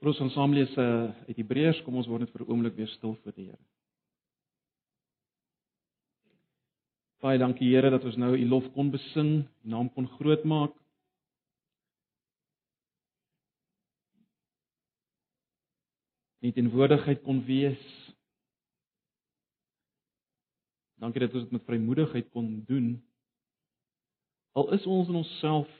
[0.00, 2.76] Vir ons gaan saam lees uh, uit Hebreërs, kom ons word net vir 'n oomblik
[2.76, 3.64] weer stil voor die Here.
[7.24, 10.76] Baie dankie Here dat ons nou U lof kon besing, U naam kon grootmaak.
[16.44, 17.82] Nie teenwoordigheid kon wees.
[21.00, 22.92] Dankie dat ons dit met vrymoedigheid kon doen.
[24.52, 25.72] Al is ons in onsself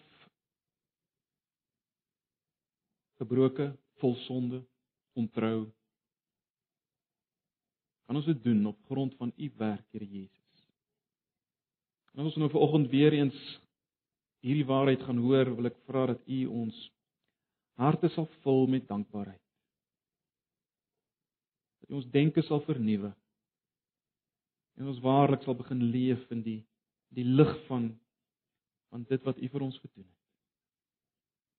[3.20, 3.70] gebroke,
[4.02, 4.62] vol sonde,
[5.16, 5.66] ontrou.
[8.06, 10.66] Kan ons dit doen op grond van u werk, Here Jesus?
[12.16, 13.36] En ons nou vanoggend weer eens
[14.46, 16.76] hierdie waarheid gaan hoor, wil ek vra dat u ons
[17.76, 19.42] harte sal vul met dankbaarheid.
[21.82, 23.12] Dat u ons denke sal vernuwe.
[24.76, 26.60] En ons waarlik sal begin leef in die
[27.16, 27.92] die lig van
[28.90, 30.15] van dit wat u vir ons gedoen het.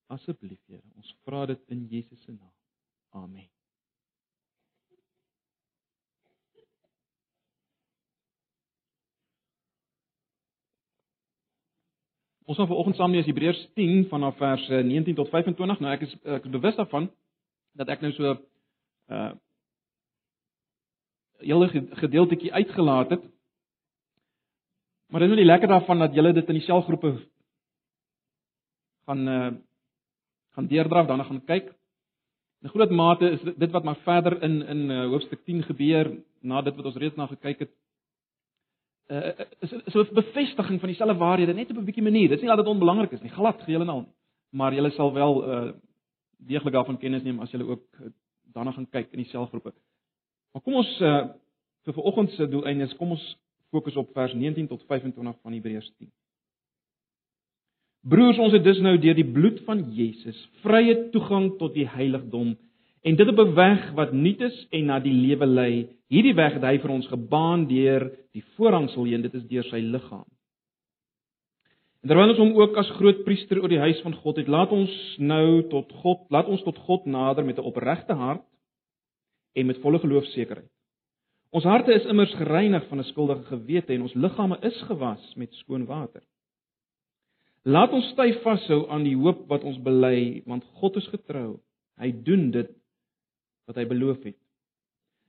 [0.08, 2.54] Asseblief, Here, ons vra dit in Jesus se naam.
[3.12, 3.48] Amen.
[12.48, 15.82] Ons gaan vanoggend saam lees Hebreërs 10 vanaf vers 19 tot 25.
[15.84, 17.10] Nou ek is ek is bewus daarvan
[17.76, 18.38] dat ek nou so
[19.12, 19.34] uh
[21.44, 21.68] hele
[22.00, 23.26] gedeeltetjie uitgelaat het.
[25.12, 27.12] Maar dit is nou die lekker daarvan dat julle dit in die selgroepe
[29.06, 29.52] gaan uh
[30.58, 31.74] gaan deurdraf, dan gaan kyk.
[32.66, 36.10] In groot mate is dit wat maar verder in in uh, hoofstuk 10 gebeur
[36.42, 37.74] na dit wat ons reeds na gekyk het.
[39.08, 42.28] Uh is is 'n bevestiging van dieselfde waarhede net op 'n bietjie manier.
[42.28, 44.06] Dit is nie dat dit onbelangrik is nie, glad geheel en al.
[44.50, 45.72] Maar julle sal wel uh
[46.38, 47.86] deeglik daarvan kennis neem as julle ook
[48.54, 49.74] daarna gaan kyk in die selgroepe.
[50.54, 51.28] Maar kom ons uh
[51.84, 53.38] vir vanoggend se doeleindes, kom ons
[53.70, 56.12] fokus op vers 19 tot 25 van Hebreërs 10.
[58.08, 62.54] Broers, ons het dus nou deur die bloed van Jesus vrye toegang tot die heiligdom
[63.08, 65.88] en dit op 'n weg wat nuut is en na die lewe lei.
[66.08, 69.80] Hierdie weg het hy vir ons gebaan deur die voorhangsel heen, dit is deur sy
[69.80, 70.26] liggaam.
[72.02, 74.72] En terwyl ons hom ook as groot priester oor die huis van God het, laat
[74.72, 78.46] ons nou tot God, laat ons tot God nader met 'n opregte hart
[79.54, 80.72] en met volle geloofsekerheid.
[81.52, 85.54] Ons harte is immers gereinig van 'n skuldige gewete en ons liggame is gewas met
[85.54, 86.24] skoon water.
[87.68, 91.58] Laat ons styf vashou aan die hoop wat ons bely, want God is getrou.
[92.00, 92.70] Hy doen dit
[93.68, 94.38] wat hy beloof het.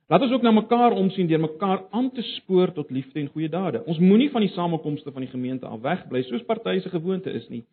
[0.09, 3.50] Laat ons ook na mekaar omsien deur mekaar aan te spoor tot liefde en goeie
[3.53, 3.82] dade.
[3.91, 7.48] Ons moenie van die samekomste van die gemeente af wegbly soos party se gewoonte is
[7.53, 7.65] nie,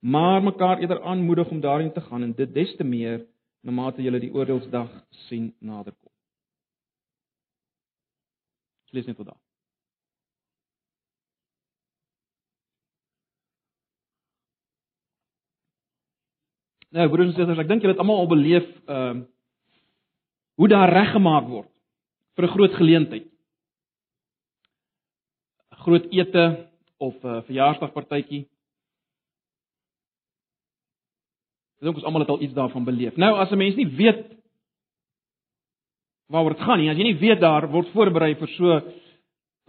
[0.00, 3.26] maar mekaar eerder aanmoedig om daarin te gaan en dit des te meer
[3.62, 4.90] na mate jy die oordeelsdag
[5.28, 6.10] sien naderkom.
[8.92, 9.41] Lees net tot daar.
[16.92, 19.28] Nou broers en susters, ek dink julle het almal al beleef ehm uh,
[20.60, 21.70] hoe daar reggemaak word
[22.36, 23.26] vir 'n groot geleentheid.
[25.72, 28.42] 'n Groot ete of 'n uh, verjaarsdagpartytjie.
[31.80, 33.16] Ek dink ons almal het al iets daarvan beleef.
[33.16, 34.36] Nou as 'n mens nie weet
[36.28, 38.80] waaroor dit gaan nie, as jy nie weet daar word voorberei vir so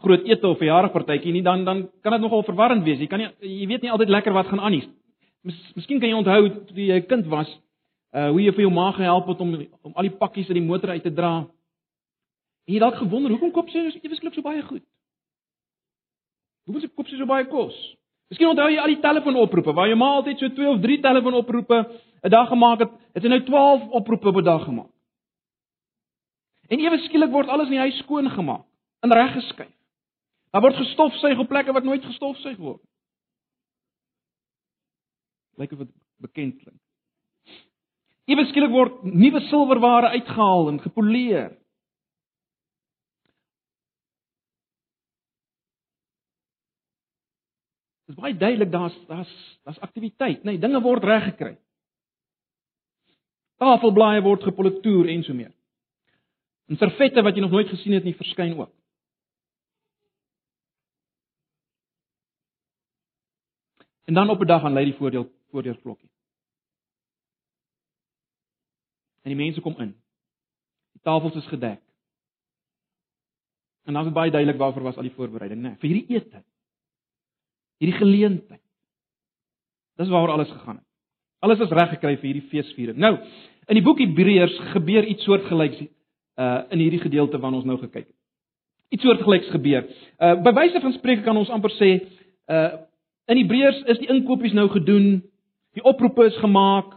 [0.04, 3.00] groot ete of verjaarsdagpartytjie nie, dan dan kan dit nogal verwarrend wees.
[3.00, 4.90] Jy kan nie jy weet nie altyd lekker wat gaan aan nie.
[5.44, 7.50] Mis, miskien kan jy onthou toe jy 'n kind was,
[8.16, 10.70] uh hoe jy vir jou ma gehelp het om om al die pakkies uit die
[10.70, 11.48] motor uit te dra.
[12.68, 14.84] En jy dalk gewonder, hoekom koop sy so eweslik so baie goed?
[16.66, 17.76] Hoekom sy koop sy so baie kos?
[18.32, 21.78] Miskien onthou jy al die telefoonoproepe waar jou ma altyd so 2 of 3 telefoonoproepe
[22.24, 22.92] 'n dag gemaak het.
[23.14, 24.92] Het sy nou 12 oproepe op 'n dag gemaak.
[26.70, 28.64] En ewe skielik word alles in die huis skoon gemaak,
[29.04, 29.76] in reg geskuif.
[30.52, 32.82] Daar word gestofsuig op plekke wat nooit gestofsuig word.
[35.62, 35.92] Lyk of dit
[36.24, 36.80] bekend klink.
[38.32, 41.52] Ewe skielik word nuwe silwerware uitgehaal en gepoleer.
[48.08, 51.58] Dit is baie duidelik daar's daar's daar's aktiwiteit, nee, dinge word reggekry.
[53.60, 55.52] Tafelblaaie word gepolitoer en so meer.
[56.72, 58.72] En servette wat jy nog nooit gesien het nie verskyn ook.
[64.06, 66.10] En dan op 'n dag aan lei die voordeel voordeurklokkie.
[69.22, 69.96] En die mense kom in.
[70.92, 71.82] Die tafels is gedek.
[73.84, 75.68] En dan is baie duidelik waarvoor was al die voorbereiding, né?
[75.68, 76.44] Nee, vir hierdie ete.
[77.78, 78.62] Hierdie geleentheid.
[79.96, 80.86] Dis waaroor alles gegaan het.
[81.40, 82.98] Alles is reg gekry vir hierdie feesviering.
[82.98, 83.18] Nou,
[83.68, 85.84] in die boek Hebreërs gebeur iets soortgelyks
[86.40, 88.16] uh in hierdie gedeelte waarna ons nou gekyk het.
[88.90, 89.84] Iets soortgelyks gebeur.
[90.18, 91.92] Uh by wyse van spreek kan ons amper sê
[92.48, 92.72] uh
[93.32, 95.22] In Hebreërs is die inkopies nou gedoen,
[95.78, 96.92] die oproepe is gemaak.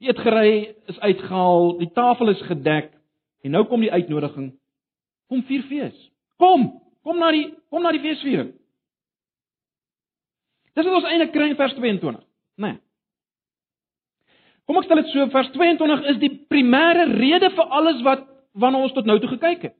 [0.00, 2.92] Die eetgery is uitgehaal, die tafel is gedek
[3.44, 4.50] en nou kom die uitnodiging.
[5.30, 5.96] Kom vier fees.
[6.40, 6.68] Kom,
[7.06, 8.50] kom na die kom na die feesviering.
[10.76, 12.18] Dis wat ons eintlik kry in vers 22,
[12.60, 12.66] né?
[12.66, 12.76] Nee.
[14.66, 18.26] Kom ek stel dit so, vers 22 is die primêre rede vir alles wat
[18.58, 19.76] waarna ons tot nou toe gekyk het.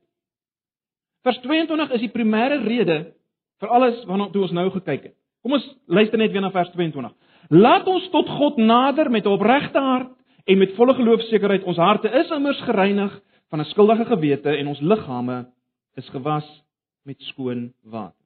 [1.27, 2.97] Vers 22 is die primêre rede
[3.61, 5.15] vir alles waarna toe ons nou gekyk het.
[5.43, 7.13] Kom ons luister net weer na vers 22.
[7.49, 10.11] Laat ons tot God nader met 'n opregte hart
[10.45, 11.63] en met volle geloofsekerheid.
[11.63, 15.47] Ons harte is immers gereinig van 'n skuldige gewete en ons liggame
[15.95, 16.63] is gewas
[17.03, 18.25] met skoon water.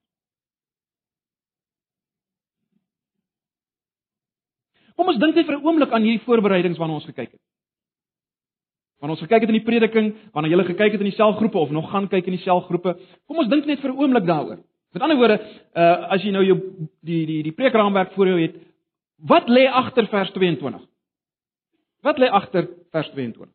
[4.95, 7.41] Kom ons dink net vir 'n oomblik aan hierdie voorbereidings waarna ons gekyk het.
[8.99, 11.71] Wanneer ons gekyk het in die prediking, wanneer jy gekyk het in die selgroepe of
[11.71, 14.59] nog gaan kyk in die selgroepe, kom ons dink net vir 'n oomblik daaroor.
[14.91, 15.39] Met ander woorde,
[15.73, 16.57] uh as jy nou jou
[17.07, 18.57] die die die preekraamwerk voor jou het,
[19.27, 20.83] wat lê agter vers 22?
[22.01, 23.47] Wat lê agter vers 22?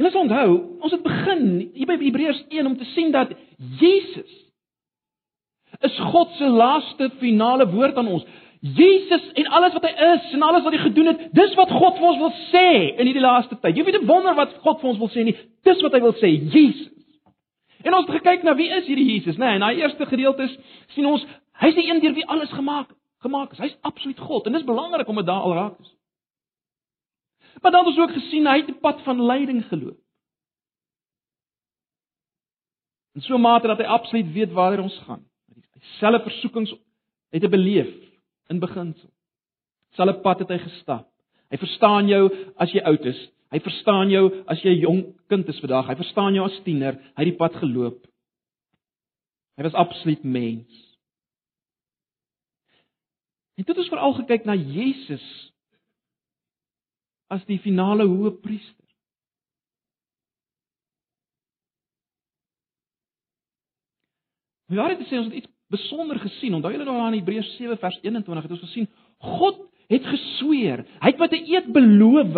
[0.00, 1.42] Julle sal onthou, ons het begin
[1.74, 3.34] hier by Hebreërs 1 om te sien dat
[3.82, 4.36] Jesus
[5.84, 8.24] is God se laaste finale woord aan ons.
[8.60, 11.96] Jesus en alles wat hy is en alles wat hy gedoen het, dis wat God
[11.96, 13.76] vir ons wil sê in hierdie laaste tyd.
[13.76, 15.36] Jy weet nie wonder wat God vir ons wil sê nie.
[15.64, 16.90] Dis wat hy wil sê, Jesus.
[17.80, 19.46] En ons het gekyk na wie is hierdie Jesus, né?
[19.46, 20.50] Nee, in daai eerste gedeelte
[20.92, 21.24] sien ons
[21.62, 22.92] hy's die een deur wie alles gemaak
[23.24, 23.62] gemaak is.
[23.64, 25.96] Hy's absoluut God en dis belangrik om dit daar al raak te sien.
[27.62, 29.96] Maar dan het ons ook gesien hy het 'n pad van lyding geloop.
[33.14, 35.24] En so mate dat hy absoluut weet waar ons gaan.
[35.48, 36.74] Hy selfe versoekings
[37.30, 38.09] het hy beleef
[38.50, 39.10] in beginsel.
[39.96, 41.08] Selfe pad het hy gestap.
[41.50, 42.28] Hy verstaan jou
[42.62, 43.18] as jy oud is.
[43.50, 45.88] Hy verstaan jou as jy 'n jong kind is vandag.
[45.88, 46.94] Hy verstaan jou as tiener.
[47.16, 48.06] Hy het die pad geloop.
[49.56, 50.96] Hy was absoluut mens.
[53.58, 55.52] En dit is veral gekyk na Jesus
[57.28, 58.86] as die finale hoëpriester.
[64.70, 66.54] Maar dit sê ons het iets besonder gesien.
[66.54, 68.88] Onthou julle daar in Hebreërs 7 vers 21 het ons gesien
[69.18, 70.84] God het gesweer.
[71.02, 72.36] Hy het met 'n eed beloof.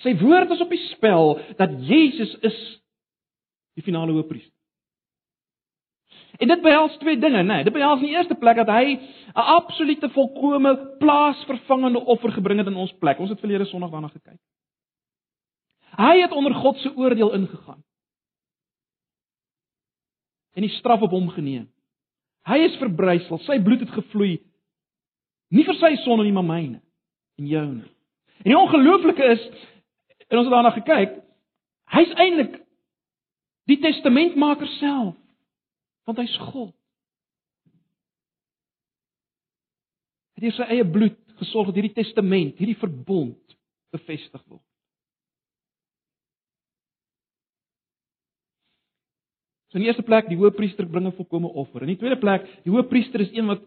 [0.00, 2.80] Sy woord is op die spel dat Jesus is
[3.74, 4.52] die finale hoëpriester.
[6.40, 7.46] En dit behels twee dinge, né?
[7.46, 9.00] Nee, dit behels in die eerste plek dat hy 'n
[9.34, 13.18] absolute volkomme plaasvervangende offer gebring het in ons plek.
[13.18, 14.40] Ons het verlede Sondag daarna gekyk.
[15.96, 17.82] Hy het onder God se oordeel ingegaan.
[20.54, 21.68] En die straf op hom geneem.
[22.48, 24.38] Hy is verbrysel, sy bloed het gevloei
[25.50, 26.78] nie vir sy sonde nie, maar myne
[27.40, 27.86] en joune.
[28.44, 29.42] En die ongelooflike is
[30.30, 31.16] en ons het daarna gekyk,
[31.90, 32.60] hy's eintlik
[33.70, 35.16] die testamentmaker self
[36.08, 36.72] want hy's God.
[40.38, 43.56] Hy het sy eie bloed gesorg dat hierdie testament, hierdie verbond
[43.92, 44.64] bevestig word.
[49.70, 51.82] So in die eerste plek, die hoëpriester bring 'n volkomme offer.
[51.82, 53.62] In die tweede plek, die hoëpriester is een wat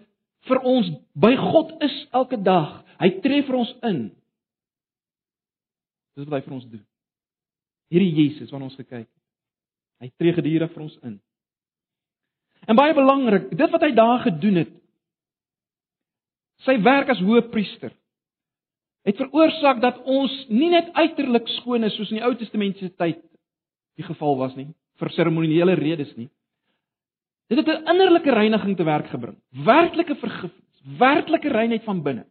[0.48, 2.84] vir ons by God is elke dag.
[3.00, 4.12] Hy tree vir ons in.
[6.16, 6.86] Dis wat hy vir ons doen.
[7.90, 9.22] Hierdie Jesus wat ons gekyk het.
[10.02, 11.20] Hy tree gedurig vir ons in.
[12.68, 14.72] En baie belangrik, dit wat hy daar gedoen het,
[16.64, 17.92] sy werk as hoëpriester
[19.04, 23.20] het veroorsaak dat ons nie net uiterlik skoon is soos in die Ou Testamentiese tyd
[24.00, 24.70] die geval was nie,
[25.04, 26.30] vir seremoniele redes nie.
[27.52, 32.26] Dit het 'n innerlike reiniging te werk gebring, werklike vergifnis, werklike reinheid van binne.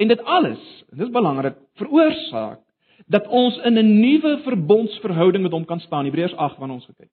[0.00, 2.60] En dit alles, en dit is belangrik, veroorsaak
[3.06, 6.04] dat ons in 'n nuwe verbondsverhouding met hom kan staan.
[6.04, 7.10] Hebreërs 8 wanneer ons gekyk.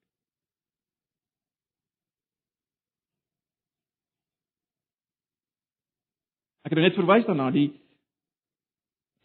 [6.62, 7.80] Ek het net verwys daarna die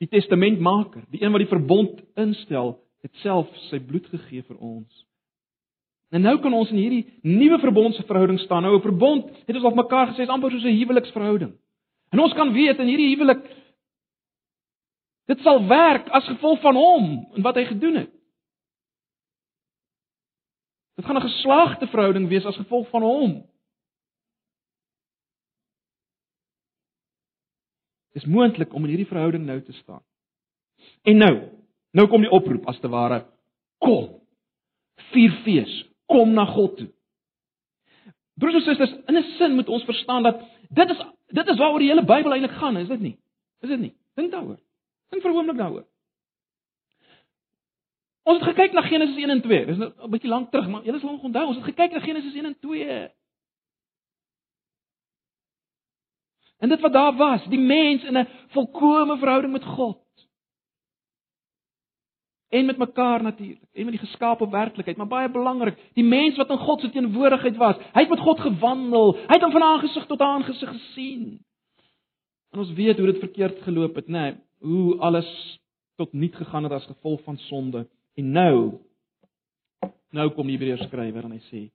[0.04, 5.04] die testamentmaker, die een wat die verbond instel, het self sy bloed gegee vir ons.
[6.14, 8.64] En nou kan ons in hierdie nuwe verbondsverhouding staan.
[8.64, 11.54] Nou 'n verbond, het ons al mekaar gesê, is amper soos 'n huweliksverhouding.
[12.12, 13.42] En ons kan weet in hierdie huwelik
[15.26, 17.06] Dit sal werk as gevolg van hom
[17.36, 18.12] en wat hy gedoen het.
[21.00, 23.46] Dit gaan 'n geslaagte verhouding wees as gevolg van hom.
[28.13, 30.01] Dis moontlik om in hierdie verhouding nou te staan.
[31.03, 31.34] En nou,
[31.91, 33.24] nou kom die oproep as te ware,
[33.82, 34.20] kom.
[35.12, 35.72] Vier fees,
[36.10, 36.89] kom na God toe.
[38.39, 41.79] Broers en susters, in 'n sin moet ons verstaan dat dit is dit is waaroor
[41.79, 43.17] die hele Bybel eintlik gaan, is dit nie?
[43.62, 43.93] Is dit nie?
[44.15, 44.60] Dink daaroor.
[45.10, 45.86] Dink vir 'n oomblik daaroor.
[48.24, 49.65] Ons het gekyk na Genesis 1 en 2.
[49.65, 52.36] Dis nou 'n bietjie lank terug, maar julle sal onthou, ons het gekyk na Genesis
[52.36, 53.10] 1 en 2.
[56.63, 60.00] En dit wat daar was, die mens in 'n volkomme verhouding met God.
[62.50, 66.50] En met mekaar natuurlik, en met die geskaapte werklikheid, maar baie belangrik, die mens wat
[66.50, 67.75] in God se teenwoordigheid was.
[67.75, 69.15] Hy het met God gewandel.
[69.15, 71.46] Hy het hom van aangesig tot aangesig gesien.
[72.51, 74.12] En ons weet hoe dit verkeerd geloop het, nê?
[74.12, 75.60] Nee, hoe alles
[75.96, 77.88] tot niet gegaan het as gevolg van sonde.
[78.13, 78.79] En nou
[80.10, 81.72] nou kom die Hebreërs skrywer en hy sê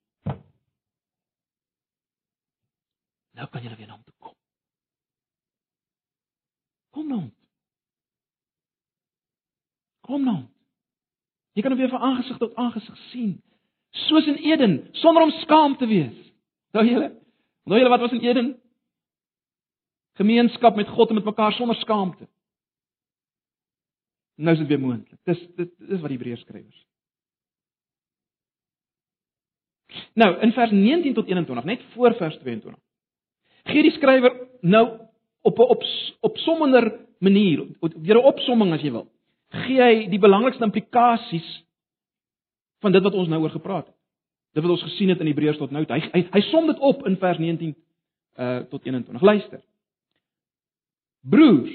[3.35, 4.38] Nou kan jy weer na hom toe kom.
[6.99, 7.25] Kom nou.
[10.01, 10.39] Kom nou.
[11.55, 13.37] Jy kan hom weer van aangesig tot aangesig sien.
[14.09, 16.17] Soos in Eden, sonder om skaam te wees.
[16.75, 17.13] Nou julle,
[17.71, 18.51] nou julle wat was in Eden?
[20.19, 22.27] Gemeenskap met God en met mekaar sonder skaamte.
[24.35, 25.23] Nou is dit weer moontlik.
[25.23, 26.85] Dis dit is wat die Hebreërs skrywers.
[30.19, 32.83] Nou, in vers 19 tot 21, net voor vers 22.
[33.71, 35.08] Gee die skrywer nou
[35.43, 35.85] op 'n op
[36.21, 39.07] opsommender manier, deur 'n opsomming as jy wil.
[39.49, 41.65] Gee hy die belangrikste implikasies
[42.81, 43.95] van dit wat ons nou oor gepraat het.
[44.53, 45.85] Dit wat ons gesien het in Hebreërs tot nou.
[45.89, 47.75] Hy hy, hy som dit op in vers 19
[48.39, 49.23] uh tot 21.
[49.23, 49.61] Luister.
[51.21, 51.75] Broers,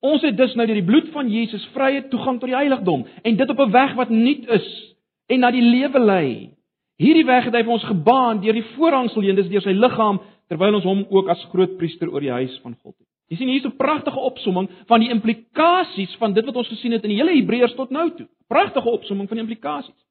[0.00, 3.36] ons het dus nou deur die bloed van Jesus vrye toegang tot die heiligdom en
[3.36, 6.50] dit op 'n weg wat nuut is en na die lewe lei.
[6.96, 10.20] Hierdie weg het hy vir ons gebaan deur die voorhangsel heen, dis deur sy liggaam
[10.50, 13.06] terwyl ons hom ook as groot priester oor die huis van God het.
[13.30, 16.92] Jy sien hier is 'n pragtige opsomming van die implikasies van dit wat ons gesien
[16.92, 18.26] het in die hele Hebreërs tot nou toe.
[18.48, 20.06] Pragtige opsomming van die implikasies.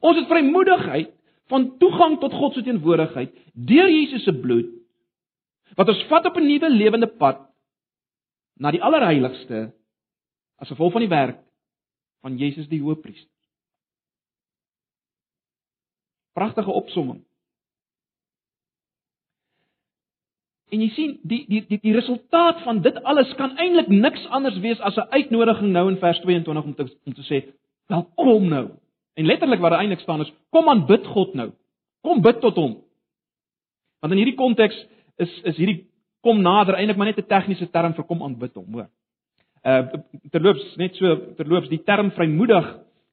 [0.00, 1.12] Ons het vrymoedigheid
[1.52, 4.72] van toegang tot God se teenwoordigheid deur Jesus se bloed
[5.76, 7.44] wat ons vat op 'n nuwe lewende pad
[8.56, 9.74] na die allerheiligste
[10.56, 11.40] as gevolg van die werk
[12.22, 13.30] van Jesus die Hoëpriester.
[16.32, 17.24] Pragtige opsomming.
[20.74, 24.56] En jy sien die die die die resultaat van dit alles kan eintlik niks anders
[24.64, 27.44] wees as 'n uitnodiging nou in vers 22 om te om te sê,
[27.88, 28.70] "Wel kom nou."
[29.14, 31.52] En letterlik wat daar eintlik staan is, "Kom aan bid God nou.
[32.02, 32.82] Kom bid tot hom."
[34.00, 35.86] Want in hierdie konteks is is hierdie
[36.20, 38.88] kom nader eintlik maar net 'n tegniese term vir kom aanbid hom, hoor.
[39.64, 39.82] Uh
[40.30, 42.66] terloops net so terloops die term vrymoedig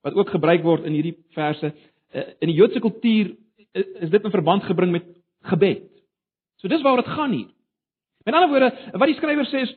[0.04, 1.74] wat ook gebruik word in hierdie verse
[2.14, 3.36] uh, in die Joodse kultuur
[3.72, 5.06] is, is dit in verband gebring met
[5.42, 5.91] gebed.
[6.62, 7.50] So dis waaroor dit gaan hier.
[8.24, 9.74] Met ander woorde, wat die skrywer sê is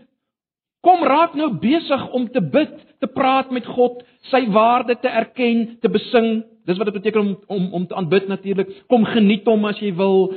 [0.84, 5.78] kom raak nou besig om te bid, te praat met God, sy waarde te erken,
[5.80, 6.42] te besing.
[6.68, 8.74] Dis wat dit beteken om om om te aanbid natuurlik.
[8.92, 10.34] Kom geniet hom as jy wil.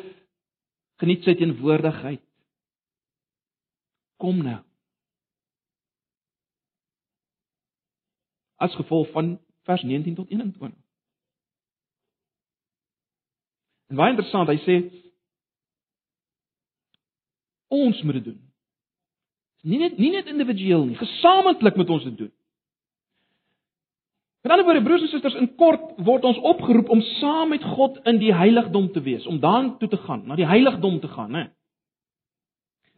[1.03, 2.23] Geniet sy teenwoordigheid.
[4.23, 4.61] Kom nou.
[8.57, 9.35] As gevolg van
[9.67, 10.71] vers 19 tot 21.
[13.91, 14.79] En baie interessant, hy sê
[17.73, 18.41] Ons moet dit doen.
[19.67, 22.31] Nie net nie net individueel nie, gesamentlik moet ons dit doen.
[24.45, 27.97] Met ander woorde broers en susters, in kort word ons opgeroep om saam met God
[28.07, 31.47] in die heiligdom te wees, om daartoe te gaan, na die heiligdom te gaan, né?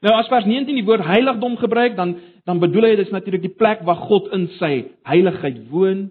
[0.06, 3.58] Nou as vers 19 die woord heiligdom gebruik, dan dan bedoel hy dis natuurlik die
[3.62, 4.72] plek waar God in sy
[5.06, 6.08] heiligheid woon.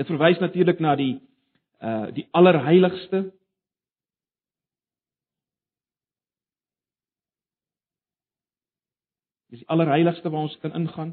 [0.00, 1.14] Dit verwys natuurlik na die
[1.80, 3.24] uh die allerheiligste,
[9.54, 11.12] Dis die allerheiligste waar ons kan ingaan.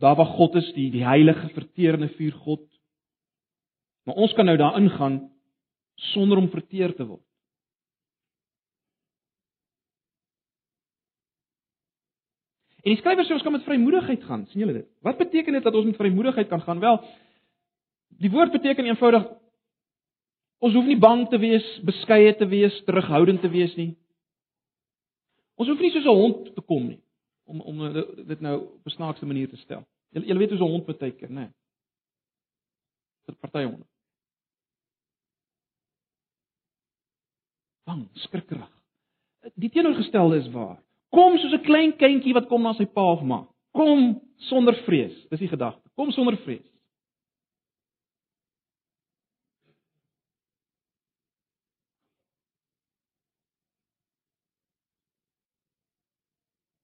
[0.00, 2.64] Daar waar God is, die die heilige verterende vuur God.
[4.08, 5.18] Maar ons kan nou daar ingaan
[6.14, 7.20] sonder om verteer te word.
[12.82, 14.88] En die skrywer sê ons kan met vrymoedigheid gaan, sien julle dit?
[15.04, 16.80] Wat beteken dit dat ons met vrymoedigheid kan gaan?
[16.82, 16.96] Wel,
[18.18, 19.28] die woord beteken eenvoudig
[20.62, 23.92] ons hoef nie bang te wees, beskeie te wees, terughoudend te wees nie.
[25.56, 27.00] Ons hoef nie soos 'n hond te kom nie
[27.44, 27.92] om om
[28.26, 29.84] dit nou op 'n snaakse manier te stel.
[30.10, 31.52] Jy jy weet hoe so 'n hond baie keer, né?
[33.26, 33.86] Vir party honde.
[37.84, 38.70] Bang, skrikkerig.
[39.54, 40.82] Die teenoorgestelde is waar.
[41.10, 43.46] Kom soos 'n klein kindjie wat kom na sy pa of ma.
[43.72, 45.28] Kom sonder vrees.
[45.28, 45.88] Dis die gedagte.
[45.94, 46.71] Kom sonder vrees.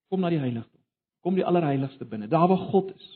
[0.09, 0.81] Kom na die heiligdom.
[1.23, 3.09] Kom die allerheiligste binne, daar waar God is.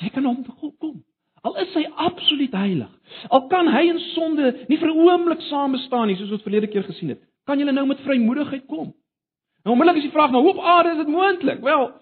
[0.00, 1.00] Jy kan hom God kom.
[1.44, 2.90] Al is hy absoluut heilig.
[3.32, 6.68] Al kan hy in sonde nie vir 'n oomblik saam bestaan nie, soos ons verlede
[6.68, 7.22] keer gesien het.
[7.46, 8.92] Kan jy nou met vrymoedigheid kom?
[9.64, 11.60] Nou onmiddellik is die vraag, maar hoe op aarde is dit moontlik?
[11.60, 11.92] Wel,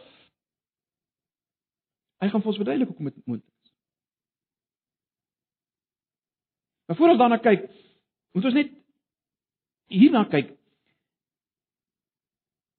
[2.18, 3.72] hy gaan vir ons verduidelik hoe dit moontlik is.
[6.86, 7.70] Maar voor ons daarna kyk,
[8.32, 8.70] moet ons net
[9.86, 10.57] hierna kyk,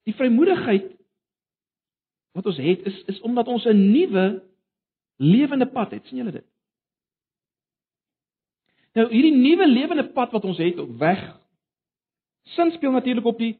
[0.10, 0.88] die vrymoedigheid
[2.38, 4.26] wat ons het is is omdat ons 'n nuwe
[5.18, 6.06] lewende pad het.
[6.06, 6.46] sien julle dit?
[8.94, 11.40] Nou hierdie nuwe lewende pad wat ons het op weg
[12.44, 13.60] sin speel natuurlik op die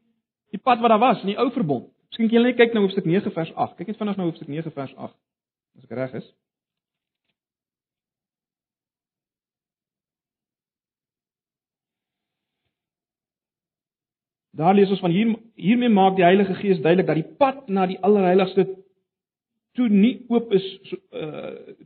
[0.50, 1.92] die pad wat daar was in die ou verbond.
[2.08, 3.76] Miskien kan julle net kyk na hoofstuk 9 vers 8.
[3.76, 5.14] Kyk net vinnig na hoofstuk 9 vers 8.
[5.78, 6.26] As ek reg is.
[14.50, 17.86] Daar lees ons van hier hiermee maak die Heilige Gees duidelik dat die pad na
[17.86, 18.66] die allerheiligste
[19.78, 21.76] toe nie oop is so uh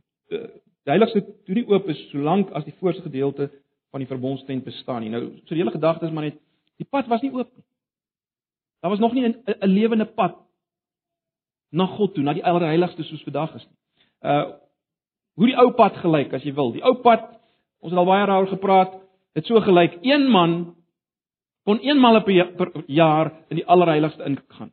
[0.85, 3.49] die heiligste toe nie oop is solank as die voorste gedeelte
[3.93, 5.09] van die verbondstent bestaan nie.
[5.09, 6.37] Nou, so die hele gedagte is maar net
[6.77, 7.63] die pad was nie oop nie.
[8.81, 10.35] Daar was nog nie 'n 'n lewende pad
[11.71, 13.77] na God toe, na die allerheiligste soos vandag is nie.
[14.21, 14.45] Uh
[15.35, 16.71] hoe die ou pad gelyk as jy wil.
[16.71, 17.25] Die ou pad,
[17.83, 18.93] ons het al baie daaroor gepraat,
[19.35, 19.97] het so gelyk.
[20.01, 20.75] Een man
[21.65, 24.71] kon eenmal per jaar in die allerheiligste ingaan.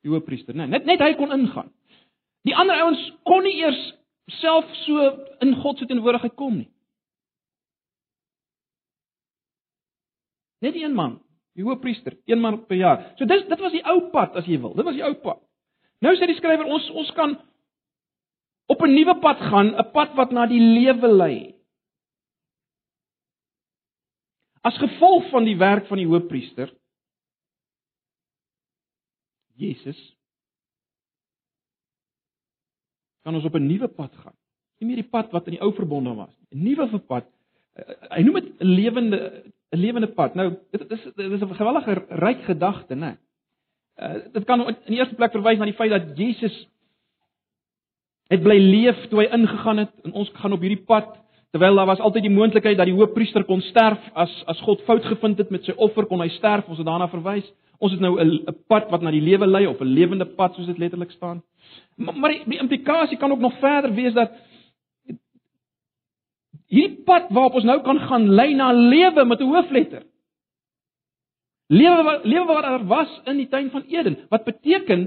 [0.00, 1.68] Die hoofpriester, nee, net net hy kon ingaan.
[2.48, 3.80] Die ander ouens kon nie eers
[4.40, 5.10] self so
[5.44, 6.70] in God se teenwoordigheid kom nie.
[10.64, 11.18] Net een man,
[11.56, 13.04] die hoofpriester, een man per jaar.
[13.18, 14.74] So dis dit was die ou pad as jy wil.
[14.76, 15.40] Dit was die ou pad.
[16.00, 17.36] Nou sê die skrywer ons ons kan
[18.70, 21.59] op 'n nuwe pad gaan, 'n pad wat na die lewe lei.
[24.60, 26.72] As gevolg van die werk van die hoofpriester
[29.60, 29.98] Jesus
[33.24, 34.36] kan ons op 'n nuwe pad gaan.
[34.78, 36.46] Nie meer die pad wat in die ou verbond was nie.
[36.50, 37.26] 'n Nuwe pad.
[37.74, 40.34] Eh, eh, hy noem dit 'n lewende 'n lewende pad.
[40.34, 43.18] Nou, dit is dit is 'n gewellige ryk gedagte, né?
[43.96, 46.68] Uh dit kan in die eerste plek verwys na die feit dat Jesus
[48.28, 51.18] het bly leef toe hy ingegaan het en ons gaan op hierdie pad
[51.50, 55.04] terwyl daar was altyd die moontlikheid dat die hoofpriester kon sterf as as God fout
[55.04, 57.46] gevind het met sy offer kon hy sterf ons het daarna verwys.
[57.80, 60.66] Ons het nou 'n pad wat na die lewe lei of 'n lewende pad soos
[60.66, 61.42] dit letterlik staan.
[61.96, 64.30] Maar, maar die, die implikasie kan ook nog verder wees dat
[66.68, 70.02] hierdie pad waarop ons nou kan gaan lei na lewe met 'n hoofletter.
[71.66, 75.00] Lewe wat lewe wat daar was in die tuin van Eden wat beteken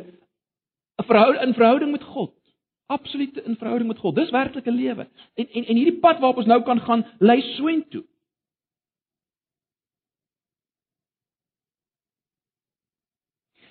[1.02, 2.42] 'n verhouding in verhouding met God
[2.86, 4.15] absolute in verhouding met God.
[4.15, 5.08] Dis werklike lewe.
[5.34, 8.04] En en en hierdie pad waarop ons nou kan gaan, lei soontoe.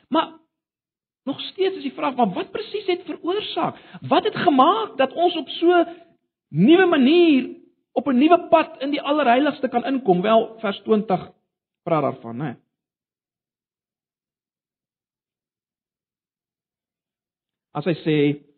[0.08, 0.32] Maar
[1.24, 3.78] nog steeds is die vraag, maar wat presies het veroorsaak?
[4.08, 5.84] Wat het gemaak dat ons op so
[6.48, 7.48] nuwe manier
[7.92, 10.20] op 'n nuwe pad in die allerheiligste kan inkom?
[10.20, 11.32] Wel, vers 20
[11.82, 12.56] praat daarvan, né?
[17.72, 18.51] As hy sê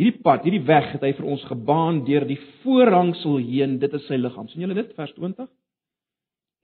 [0.00, 4.06] Hierdie pad, hierdie weg het hy vir ons gebaan deur die voorhangsel heen, dit is
[4.08, 4.46] sy liggaam.
[4.48, 5.48] sien julle dit vers 20?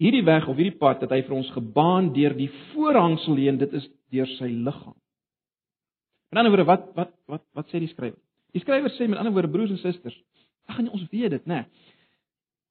[0.00, 3.74] Hierdie weg of hierdie pad het hy vir ons gebaan deur die voorhangsel heen, dit
[3.76, 4.96] is deur sy liggaam.
[6.32, 8.16] In ander woorde, wat wat wat wat sê die skrywer?
[8.56, 10.16] Die skrywer sê met ander woorde broers en susters,
[10.72, 11.66] ag nee, ons weet dit, né?
[11.66, 11.92] Nee.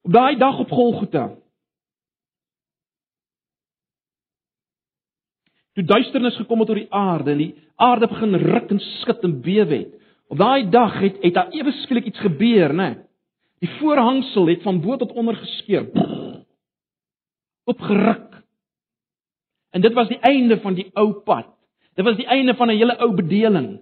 [0.10, 1.28] Op daai dag op Golgotha
[5.76, 9.82] Toe duisternis gekom het oor die aarde, die aarde begin ruk en skud en bewe
[9.82, 10.05] het.
[10.36, 13.08] Op daai dag het het daar ewe skielik iets gebeur, né?
[13.64, 15.88] Die voorhangsel het van bo tot onder geskeur.
[17.64, 18.44] Opgeruk.
[19.70, 21.48] En dit was die einde van die ou pad.
[21.94, 23.80] Dit was die einde van 'n hele ou bedeling.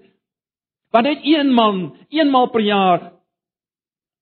[0.89, 3.13] Wat net een man, eenmal per jaar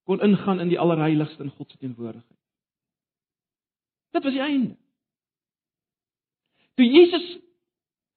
[0.04, 2.40] kon ingaan in die allerheiligste in God se teenwoordigheid.
[4.10, 4.76] Dit was die einde.
[6.74, 7.38] Toe Jesus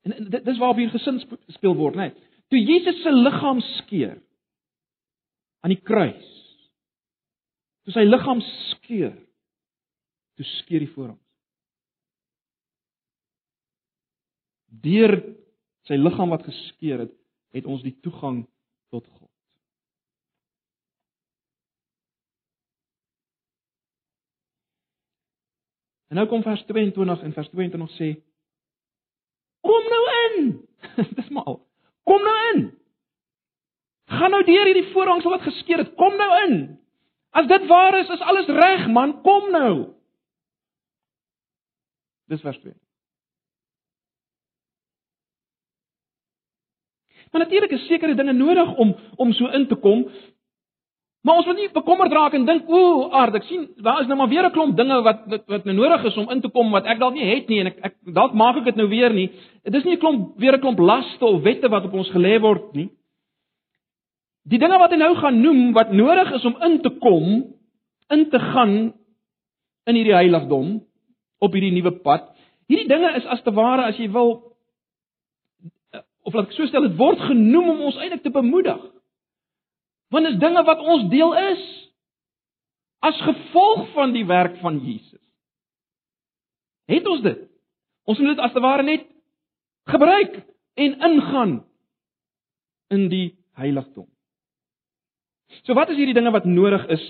[0.02, 2.14] en dit is waarop hier gesin speel word, né?
[2.50, 4.18] Toe Jesus se liggaam skeur
[5.66, 6.32] aan die kruis.
[7.86, 9.14] Toe sy liggaam skeur,
[10.38, 11.22] toe skeur die voorhang.
[14.86, 15.16] Deur
[15.86, 17.14] sy liggaam wat geskeur het,
[17.56, 18.44] het ons die toegang
[18.94, 19.30] tot God.
[26.10, 28.10] En nou kom vers 22 en vers 22 sê:
[29.66, 30.52] Kom nou in.
[31.18, 31.65] Dis maar al.
[32.06, 32.64] Kom nou in.
[34.16, 35.94] Gaan nou deur hierdie voorhangsel wat geskeur het.
[35.98, 36.58] Kom nou in.
[37.36, 39.18] As dit waar is, is alles reg, man.
[39.26, 39.72] Kom nou.
[42.30, 42.74] Dis vers 2.
[47.32, 50.06] Maar natuurlik is sekere dinge nodig om om so in te kom.
[51.26, 54.18] Maar ons moet nie bekommerd raak en dink, "O, aard, ek sien daar is nou
[54.18, 56.72] maar weer 'n klomp dinge wat wat, wat nou nodig is om in te kom
[56.72, 59.14] wat ek dalk nie het nie en ek, ek dalk maak ek dit nou weer
[59.14, 59.32] nie."
[59.64, 62.40] Dit is nie 'n klomp weer 'n klomp laste of wette wat op ons gelê
[62.40, 62.90] word nie.
[64.46, 67.46] Die dinge wat hy nou gaan noem wat nodig is om in te kom,
[68.10, 68.94] in te gaan
[69.86, 70.82] in hierdie heiligdom
[71.40, 72.30] op hierdie nuwe pad.
[72.68, 74.56] Hierdie dinge is as te ware as jy wil
[76.26, 78.82] of laat ek so stel, dit word genoem om ons eintlik te bemoedig.
[80.14, 81.64] Want is dinge wat ons deel is
[83.06, 85.22] as gevolg van die werk van Jesus.
[86.90, 87.46] Het ons dit?
[88.06, 89.08] Ons moet dit as te ware net
[89.90, 90.38] gebruik
[90.76, 91.56] en ingaan
[92.94, 94.08] in die heiligdom.
[95.64, 97.04] So wat is hierdie dinge wat nodig is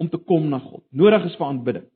[0.00, 0.84] om te kom na God?
[0.90, 1.88] Nodig is vir aanbidding.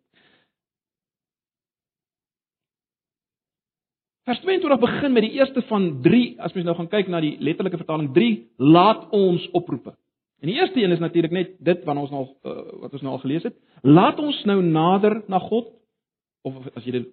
[4.26, 7.36] Vers 22 begin met die eerste van 3, as mens nou gaan kyk na die
[7.38, 9.94] letterlike vertaling 3, laat ons oproepe.
[10.40, 13.12] En die eerste een is natuurlik net dit wat ons nou uh, wat ons nou
[13.12, 13.56] al gelees het.
[13.82, 15.70] Laat ons nou nader na God
[16.46, 17.12] of as jy dit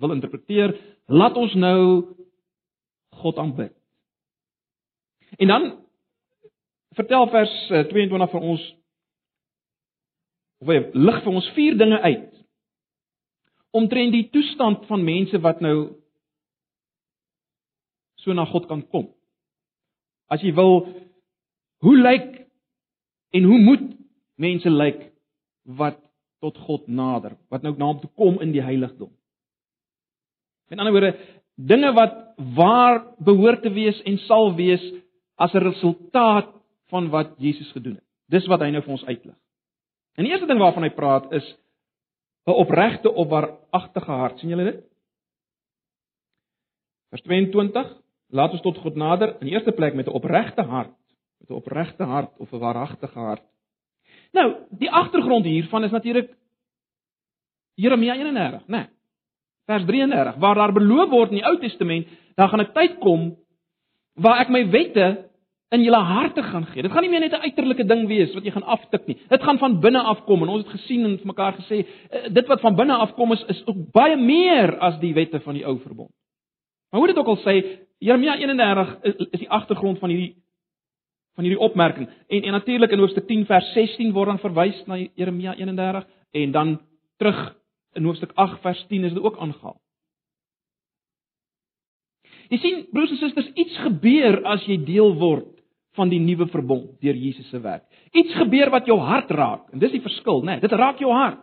[0.00, 0.74] wil interpreteer,
[1.06, 1.80] laat ons nou
[3.20, 3.72] God aanbid.
[5.36, 5.66] En dan
[6.96, 8.66] vertel vers 22 eh, vir ons
[10.60, 12.28] of hy lig vir ons vier dinge uit
[13.70, 15.76] omtrent die toestand van mense wat nou
[18.20, 19.06] so na God kan kom.
[20.28, 20.82] As jy wil,
[21.86, 22.39] hoe lyk
[23.30, 23.86] en hoe moet
[24.40, 25.02] mense lyk
[25.78, 25.98] wat
[26.40, 29.10] tot God nader, wat nou na hom toe kom in die heiligdom?
[30.70, 31.12] Met ander woorde,
[31.56, 32.16] dinge wat
[32.56, 34.82] waar behoort te wees en sal wees
[35.36, 36.52] as 'n resultaat
[36.88, 38.06] van wat Jesus gedoen het.
[38.28, 39.36] Dis wat hy nou vir ons uitlig.
[40.16, 41.56] En die eerste ding waarvan hy praat is
[42.46, 44.38] 'n opregte of waaragtige hart.
[44.38, 44.84] sien julle dit?
[47.10, 50.94] Vers 22 Laat ons tot God nader in eerste plek met 'n opregte hart,
[51.40, 53.42] met 'n opregte hart of 'n waaragtige hart.
[54.32, 56.36] Nou, die agtergrond hiervan is natuurlik
[57.74, 58.76] Jeremia 31, né?
[58.76, 58.86] Nee,
[59.66, 63.36] vers 33, waar daar beloof word in die Ou Testament, daar gaan 'n tyd kom
[64.14, 65.30] waar ek my wette
[65.70, 66.82] in julle harte gaan gee.
[66.82, 69.16] Dit gaan nie meer net 'n uiterlike ding wees wat jy gaan aftik nie.
[69.28, 72.28] Dit gaan van binne af kom en ons het gesien en vir mekaar gesê, eh,
[72.28, 75.54] dit wat van binne af kom is is ook baie meer as die wette van
[75.54, 76.10] die ou verbond.
[76.90, 80.34] Maar hoe dit ook al sê, Jeremia 31 is, is die agtergrond van hierdie
[81.40, 82.08] van hierdie opmerking.
[82.28, 86.52] En en natuurlik in hoofstuk 10 vers 16 word dan verwys na Jeremia 31 en
[86.52, 86.80] dan
[87.16, 87.38] terug
[87.96, 89.78] in hoofstuk 8 vers 10 is dit ook aangehaal.
[92.50, 95.48] Jy sien broers en susters, iets gebeur as jy deel word
[95.98, 97.86] van die nuwe verbond deur Jesus se werk.
[98.12, 100.58] Iets gebeur wat jou hart raak en dis die verskil, né?
[100.58, 101.40] Nee, dit raak jou hart.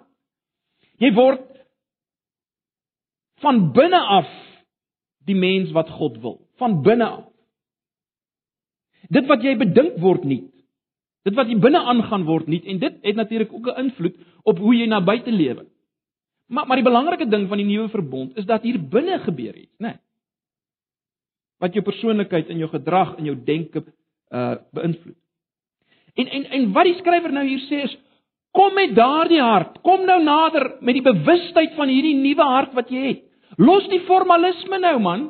[1.01, 1.45] Jy word
[3.41, 4.29] van binne af
[5.27, 7.25] die mens wat God wil van binne af.
[9.09, 10.43] Dit wat jy bedink word nie.
[11.27, 14.57] Dit wat hier binne aangaan word nie en dit het natuurlik ook 'n invloed op
[14.59, 15.65] hoe jy na buite lewe.
[16.47, 19.77] Maar maar die belangrike ding van die nuwe verbond is dat hier binne gebeur iets,
[19.77, 19.87] né?
[19.87, 19.99] Nee.
[21.59, 23.83] Wat jou persoonlikheid en jou gedrag en jou denke
[24.29, 25.17] uh beïnvloed.
[26.13, 27.97] En en en wat die skrywer nou hier sê is
[28.51, 32.89] kom met daardie hart, kom nou nader met die bewustheid van hierdie nuwe hart wat
[32.89, 33.23] jy het.
[33.57, 35.27] Los die formalisme nou man.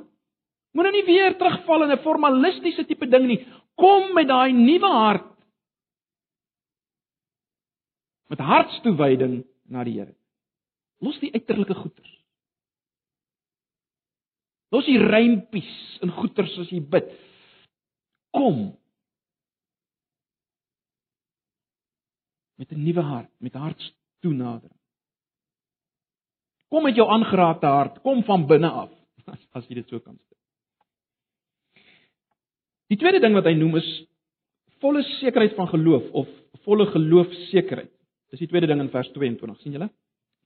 [0.78, 3.46] Moenie nie weer terugval in 'n formalistiese tipe ding nie.
[3.78, 5.34] Kom met daai nuwe hart.
[8.28, 10.16] Met hartstoewyding na die Here.
[11.00, 12.14] Los die uiterlike goeders.
[14.74, 15.70] Los die rympies
[16.04, 17.12] en goeders as jy bid.
[18.36, 18.74] Kom.
[22.58, 24.80] Met 'n nuwe hart, met hartstoenadering.
[26.68, 28.92] Kom met jou aangeraakte hart, kom van binne af,
[29.56, 30.37] as jy dit so kan sê.
[32.88, 33.88] Die tweede ding wat hy noem is
[34.84, 36.28] volle sekerheid van geloof of
[36.68, 37.92] volle geloofsekerheid.
[38.32, 39.90] Dis die tweede ding in vers 22, sien julle?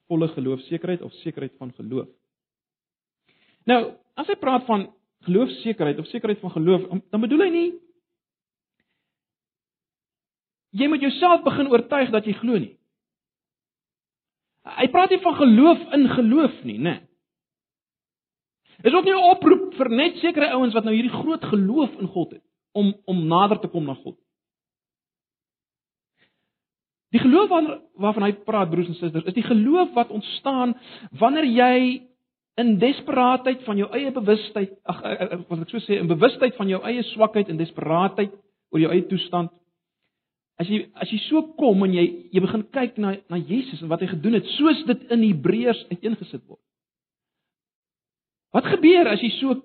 [0.09, 2.09] Volle geloofsekerheid of sekerheid van geloof.
[3.69, 3.81] Nou,
[4.17, 4.87] as hy praat van
[5.27, 7.69] geloofsekerheid of sekerheid van geloof, dan bedoel hy nie
[10.71, 12.75] jy moet jouself begin oortuig dat jy glo nie.
[14.79, 16.93] Hy praat nie van geloof in geloof nie, né?
[16.95, 17.07] Nee.
[18.87, 22.11] Is ook nie 'n oproep vir net sekere ouens wat nou hierdie groot geloof in
[22.11, 24.17] God het om om nader te kom na God.
[27.11, 30.77] Die geloof waarvan waarvan hy praat broers en susters, is die geloof wat ontstaan
[31.19, 31.75] wanneer jy
[32.61, 36.55] in desperaatheid van jou eie bewustheid, ag eh, eh, wat ek so sê, in bewustheid
[36.57, 38.33] van jou eie swakheid en desperaatheid
[38.71, 39.51] oor jou eie toestand.
[40.59, 43.91] As jy as jy so kom en jy jy begin kyk na na Jesus en
[43.91, 46.61] wat hy gedoen het, soos dit in Hebreërs uiteengesit word.
[48.51, 49.55] Wat gebeur as jy so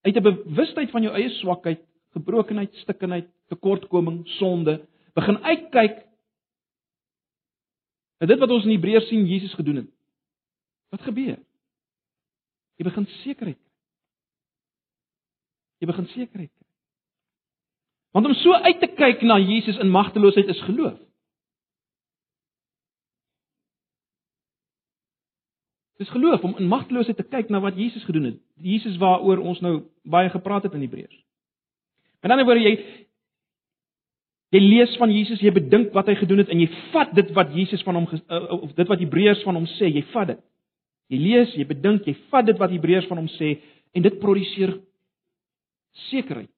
[0.00, 1.80] uit 'n bewustheid van jou eie swakheid,
[2.16, 6.06] gebrokenheid, stikkenheid, tekortkoming, sonde begin uitkyk
[8.20, 9.90] na dit wat ons in Hebreërs sien Jesus gedoen het?
[10.90, 11.38] Wat gebeur?
[12.76, 13.70] Jy begin sekerheid kry.
[15.78, 16.66] Jy begin sekerheid kry.
[18.12, 20.98] Want om so uit te kyk na Jesus in magteloosheid is geloof.
[26.00, 28.36] Dis geloof om in magteloosheid te kyk na wat Jesus gedoen het.
[28.56, 31.18] Jesus waaroor ons nou baie gepraat het in Hebreërs.
[32.24, 32.74] En dan word jy
[34.50, 37.52] jy lees van Jesus, jy bedink wat hy gedoen het en jy vat dit wat
[37.54, 40.40] Jesus van hom uh, of dit wat Hebreërs van hom sê, jy vat dit.
[41.12, 43.58] Jy lees, jy bedink, jy vat dit wat Hebreërs van hom sê
[43.94, 44.78] en dit produseer
[46.08, 46.50] sekerheid.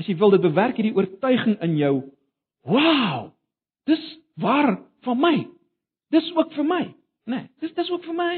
[0.00, 1.94] As jy wil dit bewerk hierdie oortuiging in jou.
[2.64, 3.34] Wow!
[3.88, 4.00] Dis
[4.40, 5.34] waar van my.
[6.10, 6.84] Dis ook vir my,
[7.28, 7.36] né?
[7.36, 8.34] Nee, dis dis ook vir my.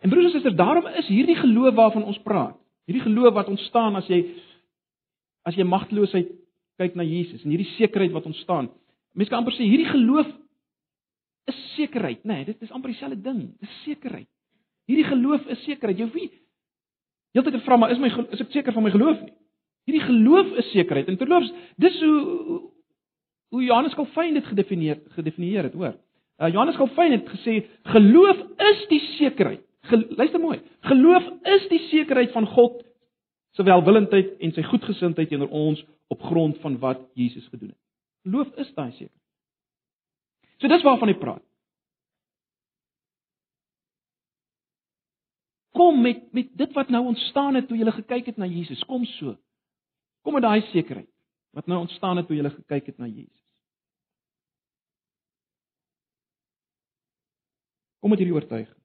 [0.00, 2.56] En broers en susters, daarom is hierdie geloof waarvan ons praat.
[2.86, 4.22] Hierdie geloof wat ontstaan as jy
[5.46, 6.32] as jy magteloosheid
[6.80, 8.68] kyk na Jesus en hierdie sekerheid wat ontstaan.
[9.16, 10.28] Mense kan amper sê hierdie geloof
[11.46, 12.40] is sekerheid, né?
[12.40, 13.42] Nee, dit is amper dieselfde ding.
[13.62, 14.28] Dis sekerheid.
[14.90, 16.02] Hierdie geloof is sekerheid.
[16.02, 16.28] Jy wie
[17.34, 19.34] Heeltyd vra maar is my is ek seker van my geloof nie?
[19.86, 21.08] Hierdie geloof is sekerheid.
[21.08, 22.62] En terloops, dis hoe
[23.54, 25.94] hoe Johannes Calvin dit gedefinieer gedefinieer het, hoor.
[26.42, 27.60] Uh, Johannes Calvin het gesê
[27.92, 29.62] geloof is die sekerheid.
[29.86, 30.58] Ge, luister mooi.
[30.80, 32.82] Geloof is die sekerheid van God
[33.56, 37.82] se welwillendheid en sy goedgesindheid teenoor ons op grond van wat Jesus gedoen het.
[38.26, 39.22] Geloof is daai sekerheid.
[40.58, 41.45] So dis waarvan hy praat.
[45.76, 48.84] Kom met met dit wat nou ontstaan het toe jy gekyk het na Jesus.
[48.88, 49.36] Kom so.
[50.24, 51.10] Kom met daai sekerheid
[51.56, 53.44] wat nou ontstaan het toe jy gekyk het na Jesus.
[58.00, 58.76] Kom met hierdie oortuiging.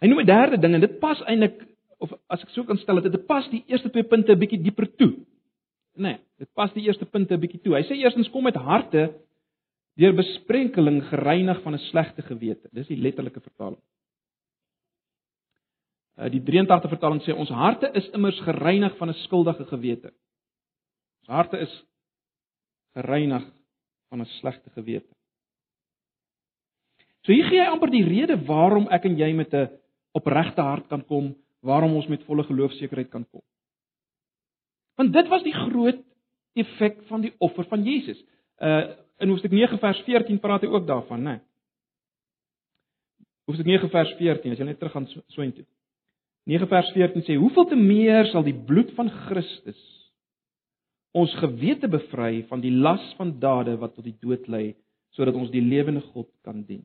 [0.00, 1.58] Hy noem 'n derde ding en dit pas eintlik
[1.98, 4.62] of as ek sou kan stel dit dit pas die eerste twee punte 'n bietjie
[4.62, 5.12] dieper toe.
[5.94, 7.74] Nee, dit pas die eerste punte 'n bietjie toe.
[7.74, 9.20] Hy sê eerstens kom met harte
[9.96, 12.68] deur besprenkeling gereinig van 'n slegte gewete.
[12.72, 13.82] Dis die letterlike vertaling.
[16.20, 20.12] Uh, die 83 vertaling sê ons harte is immers gereinig van 'n skuldige gewete.
[21.24, 21.72] Ons harte is
[22.92, 23.44] gereinig
[24.08, 25.14] van 'n slegte gewete.
[27.24, 29.70] So hier gee hy amper die rede waarom ek en jy met 'n
[30.12, 33.42] opregte hart kan kom, waarom ons met volle geloofsekerheid kan kom.
[34.96, 36.04] Want dit was die groot
[36.54, 38.24] effek van die offer van Jesus.
[38.58, 41.40] Uh in Hoofstuk 9 vers 14 praat hy ook daarvan, né?
[43.44, 45.66] Hoofstuk 9 vers 14, as jy net terug gaan so intoe.
[46.48, 49.80] 9 vers 14 sê: "Hoeveel te meer sal die bloed van Christus
[51.12, 54.76] ons gewete bevry van die las van dade wat tot die dood lei,
[55.10, 56.84] sodat ons die lewende God kan dien."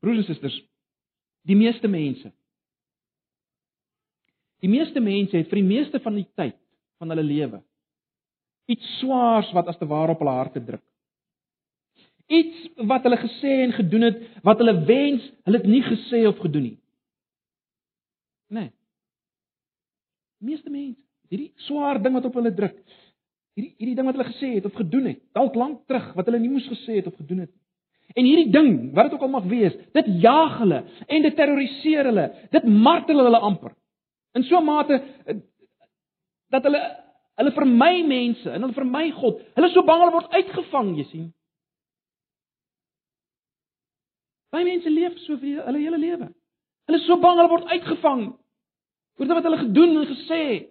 [0.00, 0.60] Broers en susters,
[1.42, 2.32] die meeste mense
[4.58, 6.58] Die meeste mense het vir die meeste van die tyd
[6.98, 7.60] van hulle lewe
[8.68, 10.84] iets swaars wat as te ware op hulle harte druk
[12.28, 16.38] iets wat hulle gesê en gedoen het wat hulle wens hulle het nie gesê of
[16.44, 16.78] gedoen nie.
[18.48, 18.70] Nee.
[20.44, 21.00] Meeste mense,
[21.32, 22.76] hierdie swaar ding wat op hulle druk.
[23.56, 26.40] Hierdie hierdie ding wat hulle gesê het of gedoen het, dalk lank terug wat hulle
[26.42, 27.54] nie moes gesê het of gedoen het.
[28.16, 32.08] En hierdie ding, wat dit ook al mag wees, dit jaag hulle en dit terroriseer
[32.08, 32.28] hulle.
[32.54, 33.74] Dit martel hulle amper.
[34.36, 35.36] In so 'n mate eh,
[36.48, 36.80] dat hulle
[37.38, 39.42] hulle vermy mense en hulle vermy God.
[39.54, 41.26] Hulle is so bang hulle word uitgevang, jy sien.
[44.52, 46.28] Baie mense leef so vir hulle hele lewe.
[46.88, 48.28] Hulle is so bang hulle word uitgevang
[49.18, 50.68] oor wat hulle gedoen en gesê het.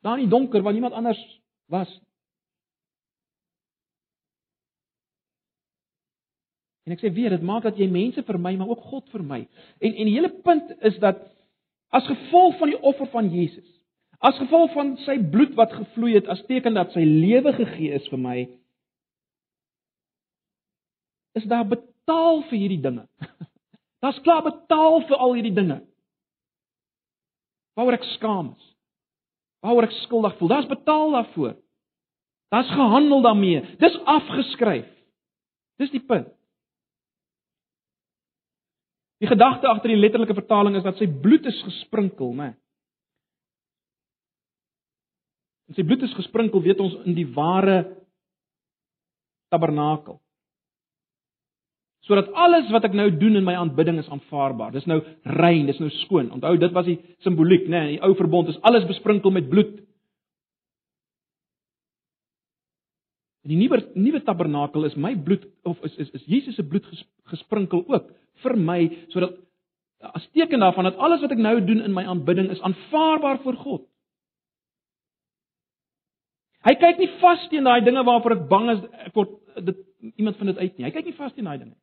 [0.00, 1.20] Daar in die donker waar niemand anders
[1.68, 1.90] was.
[6.88, 9.44] En ek sê weer, dit maak dat jy mense vermy, maar ook God vermy.
[9.78, 11.20] En en die hele punt is dat
[11.94, 13.66] as gevolg van die offer van Jesus,
[14.24, 18.08] as gevolg van sy bloed wat gevloei het as teken dat sy lewe gegee is
[18.10, 18.38] vir my,
[21.40, 23.06] is daar betaal vir hierdie dinge.
[24.04, 25.80] Daar's klaar betaal vir al hierdie dinge.
[27.76, 28.68] Waaroor ek skaam is.
[29.64, 30.52] Waaroor ek skuldig voel.
[30.52, 31.54] Daar's betaal daarvoor.
[32.50, 33.60] Daar's gehandel daarmee.
[33.80, 34.88] Dis afgeskryf.
[35.80, 36.32] Dis die punt.
[39.20, 42.54] Die gedagte agter die letterlike vertaling is dat sy bloed is gesprinkel, né?
[45.68, 47.82] En sy bloed is gesprinkel, weet ons, in die ware
[49.52, 50.16] tabernakel
[52.08, 54.72] sodat alles wat ek nou doen in my aanbidding is aanvaarbaar.
[54.72, 55.00] Dis nou
[55.40, 56.30] rein, dis nou skoon.
[56.32, 57.84] Onthou, dit was die simboliek, né?
[57.84, 59.76] Nee, die ou verbond is alles besprinkel met bloed.
[63.44, 66.88] In die nuwe nuwe tabernakel is my bloed of is is is Jesus se bloed
[67.32, 68.10] gesprinkel ook
[68.42, 68.80] vir my
[69.12, 69.36] sodat
[70.00, 73.56] as teken daarvan dat alles wat ek nou doen in my aanbidding is aanvaarbaar vir
[73.60, 73.84] God.
[76.68, 79.36] Hy kyk nie vas teen daai dinge waarvoor ek bang is ek word
[79.68, 79.78] dit
[80.20, 80.86] iemand van dit uit nie.
[80.88, 81.76] Hy kyk nie vas teen daai dinge.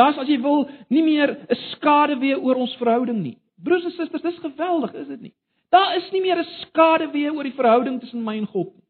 [0.00, 3.38] Daar's as jy wil nie meer 'n skade weer oor ons verhouding nie.
[3.60, 5.34] Broers en susters, dis geweldig, is dit nie?
[5.68, 8.88] Daar is nie meer 'n skade weer oor die verhouding tussen my en God nie.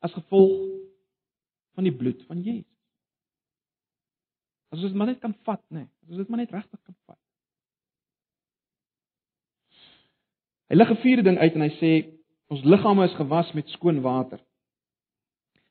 [0.00, 0.60] As gevolg
[1.74, 2.78] van die bloed van Jesus.
[4.70, 5.88] As ons dit maar net kan vat, nê.
[6.02, 7.18] As ons dit maar net regtig kan vat.
[10.68, 11.92] Hy lig 'n vierde ding uit en hy sê
[12.48, 14.40] ons liggame is gewas met skoon water.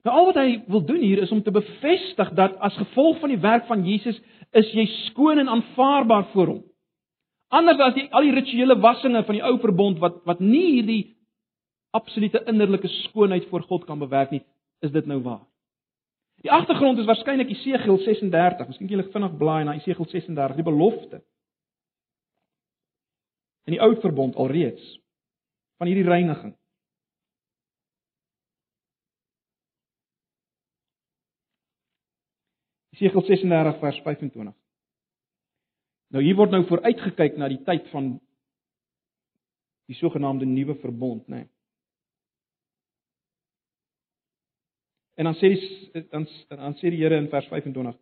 [0.07, 3.33] Nou al wat hy wil doen hier is om te bevestig dat as gevolg van
[3.33, 4.19] die werk van Jesus
[4.55, 6.61] is jy skoon en aanvaarbaar voor hom.
[7.49, 11.03] Anders as die al die rituele wassinge van die ou verbond wat wat nie hierdie
[11.97, 14.43] absolute innerlike skoonheid voor God kan bewerk nie,
[14.85, 15.41] is dit nou waar.
[16.45, 18.69] Die agtergrond is waarskynlik Esegiel 36.
[18.69, 21.19] Miskien kan jy vinnig blaai na Esegiel 36, die belofte.
[23.67, 24.93] In die ou verbond alreeds
[25.81, 26.53] van hierdie reiniging.
[32.99, 34.55] Jesegiel 36 vers 25.
[36.09, 38.17] Nou hier word nou vooruitgekyk na die tyd van
[39.89, 41.45] die sogenaamde nuwe verbond, né?
[41.45, 41.49] Nee.
[45.19, 47.97] En dan sê die dan dan sê die Here in vers 25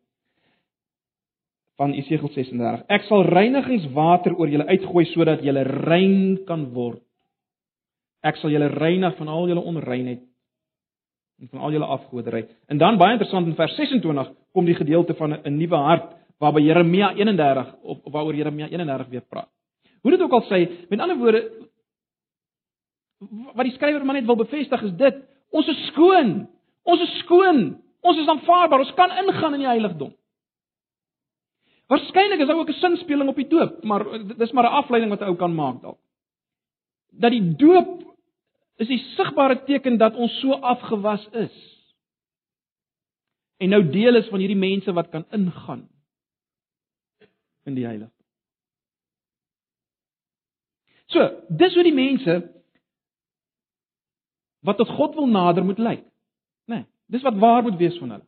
[1.77, 7.01] van Jesegiel 36: Ek sal reinigingswater oor julle uitgooi sodat julle rein kan word.
[8.21, 10.21] Ek sal julle reinig van al julle onreinheid
[11.39, 12.47] en van al julle afgoderry.
[12.67, 16.61] En dan baie interessant in vers 26 kom die gedeelte van 'n nuwe hart waarby
[16.61, 19.49] Jeremia 31 of, of waaroor Jeremia 31 weer praat.
[20.01, 21.51] Hoe dit ook al sê, met ander woorde
[23.55, 25.15] wat die skrywer maar net wil bevestig is dit,
[25.49, 26.47] ons is skoon.
[26.83, 27.81] Ons is skoon.
[28.01, 28.79] Ons is aanvaarbaar.
[28.79, 30.13] Ons kan ingaan in die heiligdom.
[31.87, 34.03] Waarskynlik is daar ook 'n sinspeling op die doop, maar
[34.37, 35.99] dis maar 'n afleiding wat 'n ou kan maak dalk.
[37.11, 38.03] Dat die doop
[38.77, 41.55] is die sigbare teken dat ons so afgewas is.
[43.57, 45.87] En nou deel is van hierdie mense wat kan ingaan
[47.65, 48.13] in die heiligdom.
[51.07, 52.37] So, dis hoe die mense
[54.67, 56.03] wat tot God wil nader moet lyk.
[56.67, 56.81] Né?
[56.83, 58.27] Nee, dis wat waar moet wees van hulle.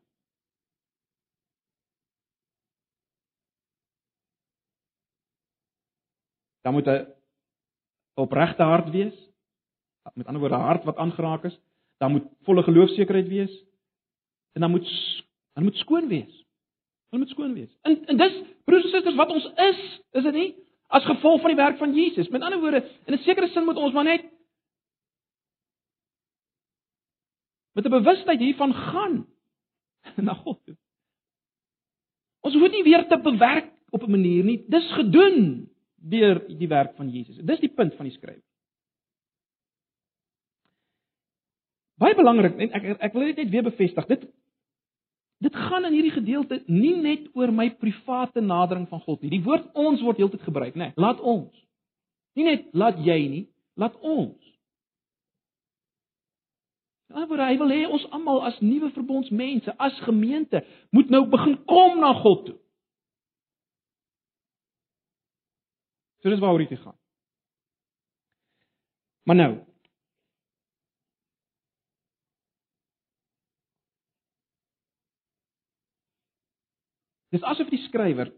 [6.63, 7.07] Dan moet 'n
[8.13, 9.28] opregte hart wees
[10.13, 11.59] met ander woorde 'n hart wat aangeraak is,
[11.97, 13.63] dan moet volle geloofsekerheid wees
[14.53, 14.87] en dan moet
[15.53, 16.45] dan moet skoon wees.
[17.09, 17.77] Dan moet skoon wees.
[17.81, 20.55] En en dis broers en susters wat ons is, is dit nie?
[20.87, 22.29] As gevolg van die werk van Jesus.
[22.29, 24.25] Met ander woorde, in 'n sekere sin moet ons maar net
[27.71, 29.27] met 'n bewustheid hiervan gaan
[30.27, 30.77] na God toe.
[32.39, 34.63] Ons hoef nie weer te bewerk op 'n manier nie.
[34.67, 37.37] Dis gedoen deur die werk van Jesus.
[37.37, 38.43] Dis die punt van die skryf.
[41.99, 44.07] Baie belangrik en ek ek wil dit net weer bevestig.
[44.07, 44.27] Dit
[45.39, 49.31] dit gaan in hierdie gedeelte nie net oor my private nadering van God nie.
[49.37, 50.91] Die woord ons word heeltyd gebruik, né?
[50.91, 51.65] Nee, laat ons.
[52.35, 53.43] Nie net laat jy nie,
[53.79, 54.49] laat ons.
[57.09, 60.61] Maar hy wil hê ons almal as nuwe verbondsmense, as gemeente,
[60.93, 62.57] moet nou begin kom na God toe.
[66.21, 66.97] So dis waaroor dit gaan.
[69.25, 69.51] Maar nou,
[77.29, 78.31] Dis asof die skrywer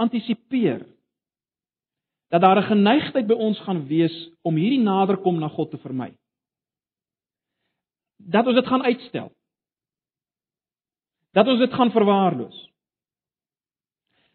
[0.00, 0.86] antisipeer
[2.32, 6.16] dat daar 'n geneigtheid by ons gaan wees om hierdie naderkom na God te vermy.
[8.16, 9.32] Dat ons dit gaan uitstel.
[11.32, 12.70] Dat ons dit gaan verwaarloos.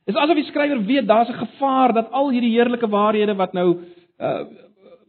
[0.05, 3.83] Dis asof die skrywer weet daar's 'n gevaar dat al hierdie heerlike waarhede wat nou
[4.17, 4.45] uh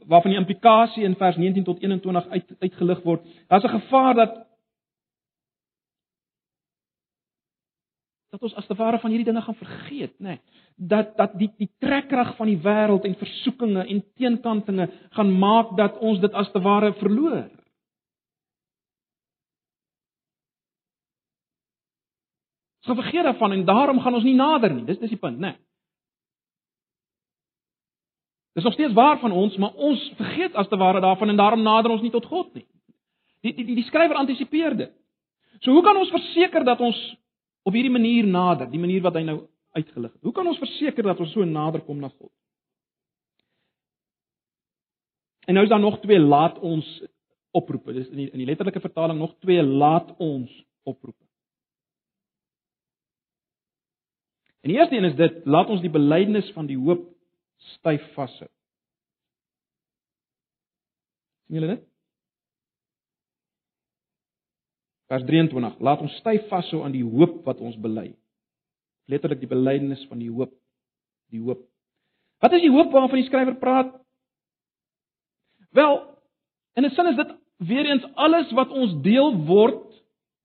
[0.08, 4.47] waarvan die implikasie in vers 19 tot 21 uit uitgelig word, daar's 'n gevaar dat
[8.38, 10.38] dat ons as te ware van hierdie dinge gaan vergeet, nê.
[10.38, 15.74] Nee, dat dat die die trekkrag van die wêreld en versoekinge en teenkantinge gaan maak
[15.76, 17.48] dat ons dit as te ware verloor.
[22.78, 24.86] Ons gaan vergeet daarvan en daarom gaan ons nie nader nie.
[24.86, 25.50] Dis dis die punt, nê.
[25.50, 25.64] Nee.
[28.58, 31.62] Dis nog steeds waar van ons, maar ons vergeet as te ware daarvan en daarom
[31.62, 32.66] nader ons nie tot God nie.
[33.42, 34.94] Die die die, die skrywer antisipeer dit.
[35.58, 36.98] So hoe kan ons verseker dat ons
[37.68, 39.38] op hierdie manier nader, die manier wat hy nou
[39.76, 40.22] uitgelig het.
[40.24, 42.32] Hoe kan ons verseker dat ons so nader kom na God?
[45.48, 46.88] En nou is daar nog twee laat ons
[47.56, 47.94] oproepe.
[47.96, 50.52] Dis in die in die letterlike vertaling nog twee laat ons
[50.84, 51.24] oproepe.
[54.60, 57.06] En die eerste een is dit, laat ons die belydenis van die hoop
[57.78, 58.48] styf vashou.
[61.48, 61.87] sien julle dit?
[65.08, 68.10] Vers 23: Laat ons styf vashou aan die hoop wat ons bely.
[69.08, 70.52] Letterlik die belydenis van die hoop,
[71.32, 71.64] die hoop.
[72.44, 73.94] Wat is die hoop waarvan die skrywer praat?
[75.72, 76.00] Wel,
[76.76, 79.88] in 'n sin is dit weer eens alles wat ons deel word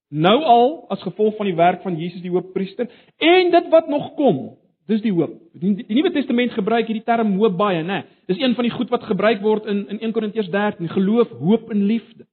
[0.09, 4.13] nou al as gevolg van die werk van Jesus die Hoofpriester en dit wat nog
[4.15, 4.57] kom.
[4.87, 5.31] Dis die hoop.
[5.53, 8.03] Die, die Nuwe Testament gebruik hierdie term hoop baie, né?
[8.27, 11.71] Dis een van die goed wat gebruik word in in 1 Korintiërs 13, geloof, hoop
[11.71, 12.27] en liefde.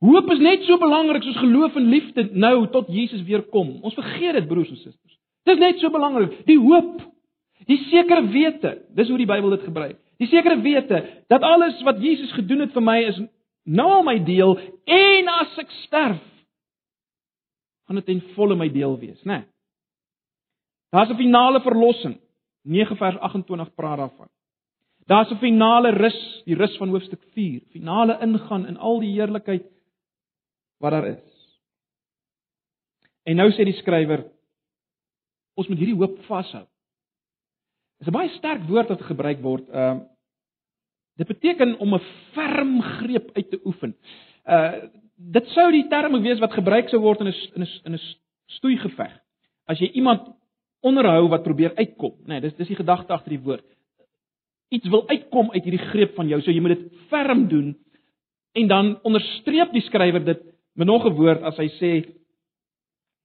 [0.00, 3.78] Hoop is net so belangrik soos geloof en liefde nou tot Jesus weer kom.
[3.82, 5.18] Ons vergeet dit broers en susters.
[5.44, 6.46] Dis net so belangrik.
[6.48, 7.00] Die hoop,
[7.68, 9.98] die sekere wete, dis hoe die Bybel dit gebruik.
[10.20, 13.18] Die sekere wete dat alles wat Jesus gedoen het vir my is
[13.64, 16.22] nou al my deel en as ek sterf
[17.84, 19.42] gaan dit in volle my deel wees, né?
[19.42, 19.44] Nee.
[20.94, 22.20] Daar's 'n finale verlossing.
[22.62, 24.28] 9 vers 28 praat daarvan.
[25.06, 29.64] Daar's 'n finale rus, die rus van hoofstuk 4, finale ingaan in al die heerlikheid
[30.84, 31.22] wat daar is.
[33.24, 34.26] En nou sê die skrywer
[35.54, 36.64] ons moet hierdie hoop vashou.
[37.98, 39.68] Dis 'n baie sterk woord wat gebruik word.
[39.70, 40.02] Ehm uh,
[41.16, 43.96] dit beteken om 'n ferm greep uit te oefen.
[44.44, 47.94] Uh dit sou die term wees wat gebruik sou word in 'n in 'n in
[47.94, 48.00] 'n
[48.46, 49.12] stoeigeveg.
[49.66, 50.28] As jy iemand
[50.80, 53.64] onderhou wat probeer uitkom, nê, nee, dis dis die gedagte agter die woord.
[54.68, 57.76] Iets wil uitkom uit hierdie greep van jou, so jy moet dit ferm doen
[58.52, 61.92] en dan onderstreep die skrywer dit met nog 'n woord as hy sê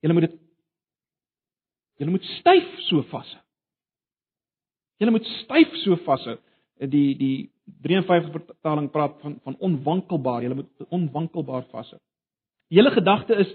[0.01, 0.39] jy moet dit
[1.97, 3.41] jy moet styf so vashou.
[4.99, 6.37] Jy moet styf so vashou.
[6.79, 10.43] Die die 53 vertaling praat van van onwankelbaar.
[10.43, 11.99] Jy moet onwankelbaar vashou.
[12.69, 13.51] Die hele gedagte is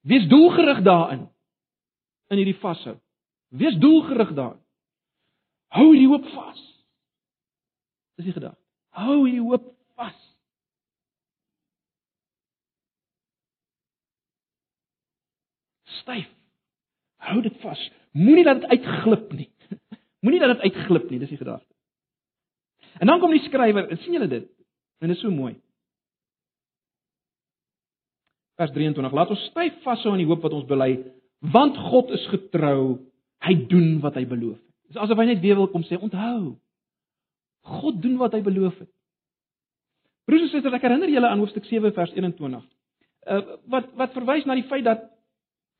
[0.00, 1.28] wees doelgerig daarin
[2.28, 2.98] in hierdie vashou.
[3.48, 4.60] Wees doelgerig daarin.
[5.74, 6.60] Hou hierdie hoop vas.
[8.16, 8.60] Dis die gedagte.
[8.94, 9.64] Hou hierdie hoop
[9.98, 10.33] vas.
[16.00, 16.30] Styf.
[17.24, 17.82] Hou dit vas.
[18.14, 19.48] Moenie dat dit uitglip nie.
[20.24, 21.70] Moenie dat dit uitglip nie, dis die gedagte.
[23.02, 24.50] En dan kom die skrywer, sien julle dit?
[25.02, 25.56] En dit is so mooi.
[28.60, 30.92] Vers 23: Laat ons styf vashou aan die hoop wat ons bely,
[31.54, 33.00] want God is getrou.
[33.44, 34.70] Hy doen wat hy beloof het.
[34.92, 36.54] Dis asof hy net weer wil kom sê, onthou.
[37.64, 38.90] God doen wat hy beloof het.
[40.28, 42.62] Broers en susters, ek herinner julle aan hoofstuk 7 vers 21.
[43.24, 43.40] Uh,
[43.72, 45.02] wat wat verwys na die feit dat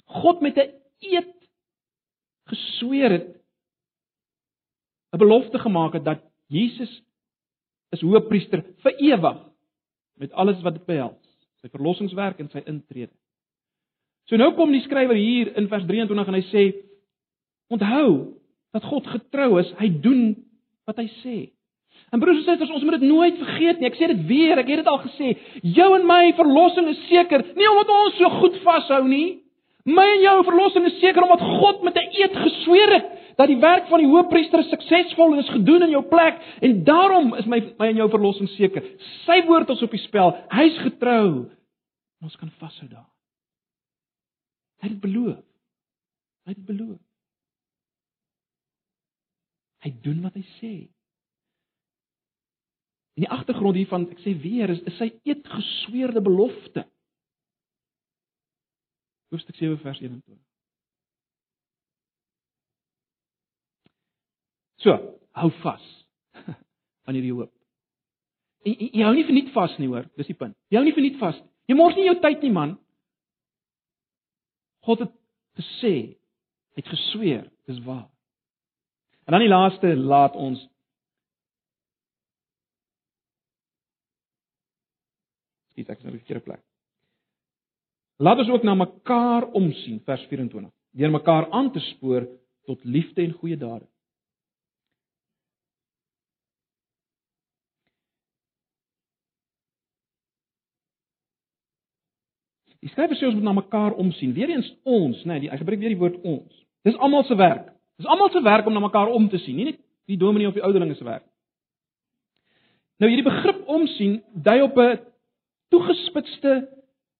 [0.04, 1.32] God met 'n eed
[2.44, 3.40] gesweer het
[5.12, 7.02] 'n belofte gemaak het dat Jesus
[7.88, 9.38] is hoëpriester vir ewig
[10.18, 13.12] met alles wat dit behels, sy verlossingswerk en sy intrede.
[14.24, 16.64] So nou kom die skrywer hier in vers 23 en hy sê
[17.68, 18.40] onthou
[18.72, 20.34] dat God getrou is, hy doen
[20.88, 21.36] wat hy sê.
[22.10, 23.88] En broers en susters, ons moet dit nooit vergeet nie.
[23.88, 25.34] Ek sê dit weer, ek het dit al gesê.
[25.76, 29.43] Jou en my verlossing is seker, nie omdat ons so goed vashou nie,
[29.84, 33.60] My en jou verlossing is seker omdat God met 'n eed gesweer het dat die
[33.60, 37.88] werk van die hoëpriester suksesvol is gedoen in jou plek en daarom is my my
[37.88, 38.82] en jou verlossing seker.
[39.24, 40.32] Sy woord is op die spel.
[40.48, 41.50] Hy's getrou.
[42.22, 43.10] Ons kan vashou daar.
[44.80, 45.44] Hy het beloof.
[46.44, 47.00] Hy het beloof.
[49.84, 50.74] Hy doen wat hy sê.
[53.14, 56.86] In die agtergrond hiervan, ek sê weer, is, is sy eed gesweerde belofte
[59.34, 60.38] hoofstuk 7 vers 21.
[64.84, 64.96] So,
[65.40, 65.84] hou vas
[67.06, 67.52] aan hierdie hoop.
[68.64, 70.56] En jy, jy hou nie verniet vas nie hoor, dis die punt.
[70.72, 71.50] Jy hou nie verniet vas nie.
[71.70, 72.76] Jy mors nie jou tyd nie man.
[74.84, 75.14] God het
[75.56, 75.94] gesê,
[76.76, 78.06] het gesweer, dis waar.
[79.24, 80.66] En dan die laaste laat ons
[85.74, 86.60] Skiet ek nou op die verkeerde plek.
[88.16, 90.70] Laat ons ook na mekaar omsien vers 24.
[90.90, 92.28] Deur mekaar aan te spoor
[92.64, 93.86] tot liefde en goeie dade.
[102.84, 104.34] Die skrywer sê ons moet na mekaar omsien.
[104.36, 106.64] Weereens ons, nê, nee, hy gebruik weer die woord ons.
[106.84, 107.70] Dis almal se werk.
[107.96, 110.54] Dis almal se werk om na mekaar om te sien, nie net die dominee of
[110.54, 111.24] die ouderlinge se werk.
[113.00, 115.00] Nou hierdie begrip omsien dui op 'n
[115.72, 116.68] toegespitste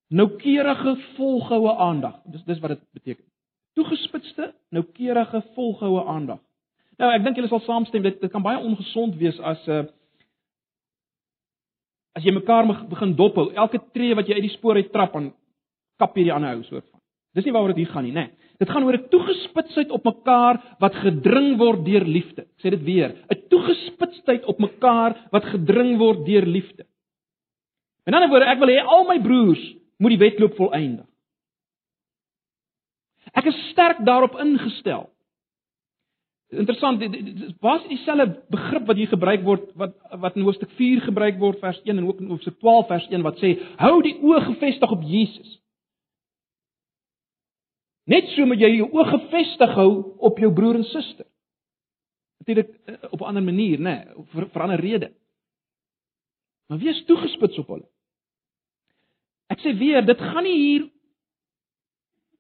[0.09, 2.21] noukeurige volgehoue aandag.
[2.25, 3.25] Dis dis wat dit beteken.
[3.75, 6.39] Toegespitste, noukeurige volgehoue aandag.
[6.99, 9.79] Nou ek dink julle sal saamstem dit dit kan baie ongesond wees as 'n uh,
[9.79, 9.87] eh,
[12.15, 13.53] as jy mekaar begin dophou.
[13.55, 15.33] Elke tree wat jy uit die spoor uit trap aan
[15.99, 17.01] kap jy die ander hou soort van.
[17.35, 18.27] Dis nie waaroor dit hier gaan nie, nê.
[18.27, 18.31] Nee.
[18.59, 22.43] Dit gaan oor 'n toegespitsheid op mekaar wat gedring word deur liefde.
[22.43, 26.87] Ek sê dit weer, 'n toegespitsheid op mekaar wat gedring word deur liefde.
[28.07, 31.07] In ander woorde, ek wil hê al my broers moet die wedloop volëindig.
[33.35, 35.09] Ek is sterk daarop ingestel.
[36.55, 37.01] Interessant,
[37.65, 41.81] basies dieselfde begrip wat hier gebruik word wat wat in hoofstuk 4 gebruik word vers
[41.83, 45.03] 1 en ook in hoofstuk 12 vers 1 wat sê hou die oë gefestig op
[45.09, 45.57] Jesus.
[48.07, 49.91] Net so moet jy jou oë gefestig hou
[50.29, 51.27] op jou broer en suster.
[52.45, 55.13] Natuurlik eh, op 'n ander manier, nê, nee, vir, vir 'n ander rede.
[56.69, 57.89] Maar wees toegespits op hulle.
[59.53, 60.91] Ek sê weer, dit gaan nie hier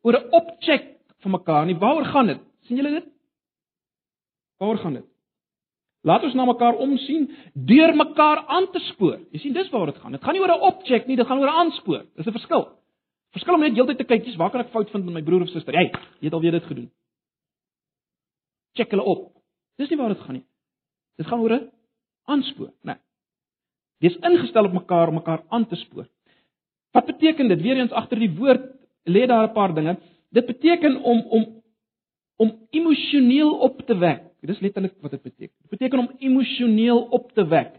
[0.02, 1.78] oor 'n opcheck van mekaar nie.
[1.78, 2.40] Waaroor gaan dit?
[2.66, 3.08] sien julle dit?
[4.58, 5.06] Waaroor gaan dit?
[6.04, 9.18] Laat ons na mekaar omsien deur mekaar aan te spoor.
[9.32, 10.12] Jy sien dis waaroor dit gaan.
[10.12, 12.04] Dit gaan nie oor 'n opcheck nie, dit gaan oor 'n aanspoor.
[12.16, 12.68] Dis 'n verskil.
[13.32, 15.48] Verskil om net heeltyd te kyk, waar kan ek fout vind met my broer of
[15.48, 15.74] suster?
[15.74, 15.90] Hey,
[16.20, 16.90] jy het alweer dit gedoen.
[18.74, 19.32] Check hulle op.
[19.76, 20.46] Dis nie waar dit gaan nie.
[21.16, 21.70] Dit gaan oor 'n
[22.24, 22.92] aanspoor, né?
[22.92, 22.96] Nee.
[24.00, 26.06] Dis ingestel op mekaar om mekaar aan te spoor.
[26.94, 27.62] Wat beteken dit?
[27.62, 28.70] Weereens agter die woord
[29.10, 29.98] lê daar 'n paar dinge.
[30.30, 31.62] Dit beteken om om
[32.36, 34.22] om emosioneel op te wek.
[34.40, 35.56] Dis letterlik wat dit beteken.
[35.60, 37.72] Dit beteken om emosioneel op te wek.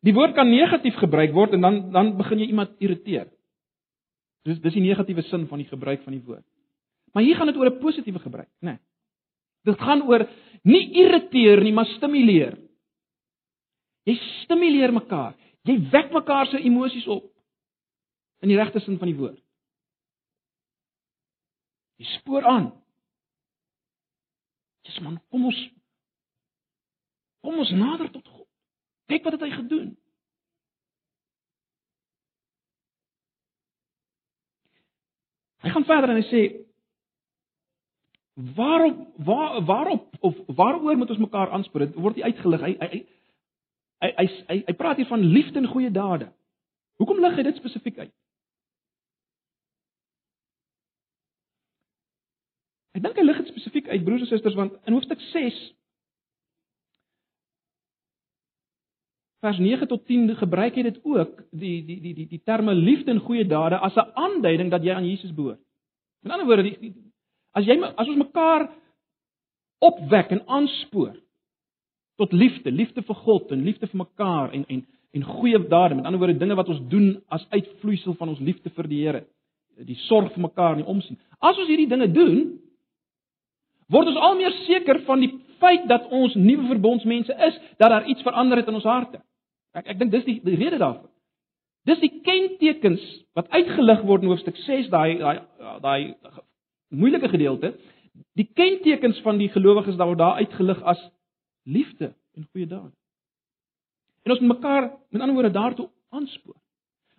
[0.00, 3.28] Die woord kan negatief gebruik word en dan dan begin jy iemand irriteer.
[4.44, 6.44] Dis dis die negatiewe sin van die gebruik van die woord.
[7.12, 8.68] Maar hier gaan dit oor 'n positiewe gebruik, né?
[8.68, 8.78] Nee.
[9.64, 10.28] Dit gaan oor
[10.62, 12.58] nie irriteer nie, maar stimuleer.
[14.04, 15.34] Jy stimuleer mekaar.
[15.62, 17.33] Jy wek mekaar se emosies op
[18.42, 19.38] in die regte sin van die woord.
[22.00, 22.72] Jy spoor aan.
[24.84, 25.60] Dis man, kom ons
[27.44, 28.48] kom ons nader tot God.
[29.12, 29.90] Kyk wat het hy gedoen.
[35.64, 36.42] Hy gaan verder en hy sê
[38.34, 41.86] waarop waar waarop of waaroor moet ons mekaar aanspoor?
[41.86, 42.60] Dit word nie uitgelig.
[42.60, 42.88] Hy hy
[44.04, 46.28] hy hy hy, hy praat hier van liefde en goeie dade.
[47.00, 48.12] Hoekom lig hy dit spesifiek uit?
[52.94, 55.56] Ek dink hy lig dit spesifiek uit broers en susters want in hoofstuk 6
[59.44, 63.12] vers 9 tot 10 gebruik hy dit ook die die die die die terme liefde
[63.12, 65.60] en goeie dade as 'n aanduiding dat jy aan Jesus behoort.
[66.24, 66.94] In ander woorde, die, die,
[67.52, 68.70] as jy as ons mekaar
[69.84, 71.12] opwek en aanspoor
[72.16, 76.04] tot liefde, liefde vir God en liefde vir mekaar en en en goeie dade, met
[76.04, 79.20] ander woorde dinge wat ons doen as uitvloeisel van ons liefde vir die Here,
[79.78, 81.18] die sorg vir mekaar en die omsien.
[81.38, 82.58] As ons hierdie dinge doen,
[83.94, 85.32] word ons al meer seker van die
[85.62, 89.20] feit dat ons nuwe verbondsmense is, dat daar iets verander het in ons harte.
[89.74, 91.10] Ek ek dink dis die, die rede daarvoor.
[91.88, 93.02] Dis die kentekens
[93.36, 95.38] wat uitgelig word in hoofstuk 6, daai daai
[95.84, 96.14] daai
[96.94, 97.74] moeilike gedeelte.
[98.38, 101.00] Die kentekens van die gelowiges daar word daar uitgelig as
[101.64, 102.92] liefde en goeie dade.
[104.24, 106.56] En ons moet mekaar met ander woorde daartoe aanspoor.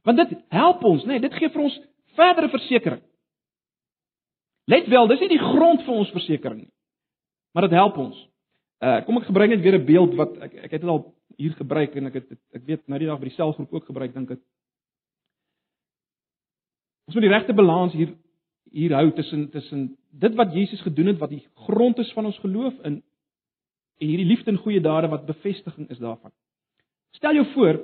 [0.05, 1.76] Want dit help ons, nê, nee, dit gee vir ons
[2.17, 3.01] verdere versekering.
[4.66, 6.74] Let wel, dis nie die grond vir ons versekering nie.
[7.53, 8.18] Maar dit help ons.
[8.84, 11.53] Uh kom ek gebring net weer 'n beeld wat ek ek het dit al hier
[11.53, 14.32] gebruik en ek het ek weet nou die dag by die selgroep ook gebruik dink
[14.32, 14.41] ek.
[17.07, 18.16] Ons moet die regte balans hier
[18.72, 22.39] hier hou tussen tussen dit wat Jesus gedoen het wat die grond is van ons
[22.39, 23.03] geloof in
[23.97, 26.32] en hierdie liefde en goeie dade wat bevestiging is daarvan.
[27.16, 27.80] Stel jou voor,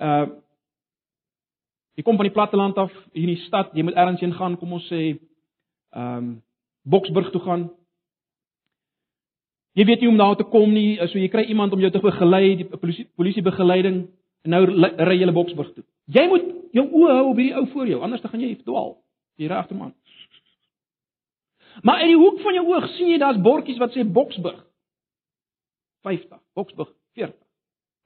[0.00, 0.26] uh
[1.98, 4.56] jy kom van die platteland af hier in die stad, jy moet ergens heen gaan,
[4.56, 5.18] kom ons sê
[5.94, 6.36] ehm um,
[6.88, 7.66] Boksburg toe gaan.
[9.76, 11.90] Jy weet nie hoe om daar te kom nie, so jy kry iemand om jou
[11.92, 13.98] te begelei, die polisie polisie begeleiding
[14.46, 15.84] en nou ry jy na Boksburg toe.
[16.06, 18.56] Jy moet jou oë hou op hierdie ou voor jou, anders dan gaan jy
[19.48, 19.94] ry agter hom aan.
[21.82, 24.64] Maar in die hoek van jou oog sien jy daar's bordjies wat sê Boksburg.
[26.06, 27.36] 50, Boksburg 40,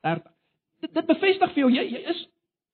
[0.03, 0.30] 30.
[0.83, 2.22] Dit dit bevestig vir jou jy jy is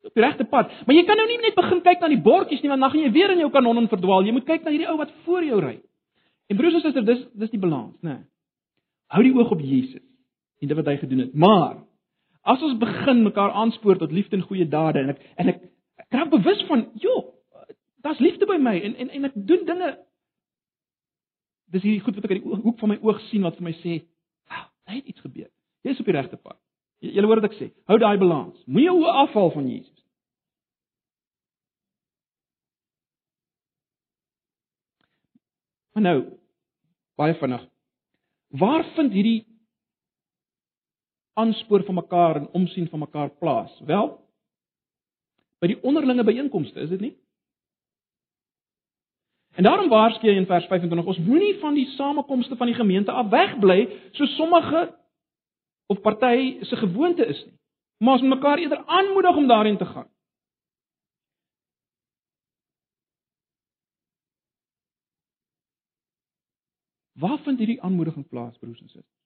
[0.07, 0.73] op die regte pad.
[0.87, 3.05] Maar jy kan nou nie net begin kyk na die bordjies nie want dan gaan
[3.05, 4.27] jy weer in jou kanon verdwaal.
[4.27, 5.77] Jy moet kyk na hierdie ou wat voor jou ry.
[6.49, 8.15] En broers en susters, dis dis die balans, né?
[8.15, 8.25] Nee.
[9.13, 10.05] Hou die oog op Jesus
[10.59, 11.35] en dit wat hy gedoen het.
[11.35, 11.79] Maar
[12.43, 15.63] as ons begin mekaar aanspoor tot liefde en goeie dade en ek en ek,
[16.05, 17.35] ek raak bewus van, joh,
[18.05, 19.97] daar's liefde by my en en en ek doen dinge
[21.75, 23.75] dis hierdie goed wat ek uit die hoek van my oog sien wat vir my
[23.83, 24.01] sê,
[24.49, 25.51] "Wow, daar het iets gebeur."
[25.85, 26.58] Jy is op die regte pad.
[27.05, 27.71] Jy, hoor wat ek sê.
[27.91, 28.59] Hou daai balans.
[28.67, 29.95] Moenie jou oë afval van Jesus.
[35.95, 36.19] Maar nou,
[37.19, 37.63] baie vinnig.
[38.59, 39.47] Waar vind hierdie
[41.39, 43.73] aanspoor van mekaar en omsien van mekaar plaas?
[43.87, 44.13] Wel,
[45.59, 47.15] by die onderlinge byeenkomste, is dit nie?
[49.59, 53.11] En daarom waarsku hy in vers 25 ons moenie van die samekomste van die gemeente
[53.11, 54.85] af wegbly so sommige
[55.89, 57.59] of party se gewoonte is nie.
[57.99, 60.11] Maar ons moet mekaar eerder aanmoedig om daarin te gaan.
[67.13, 69.17] Waar vind hierdie aanmoediging plaas, broers en susters?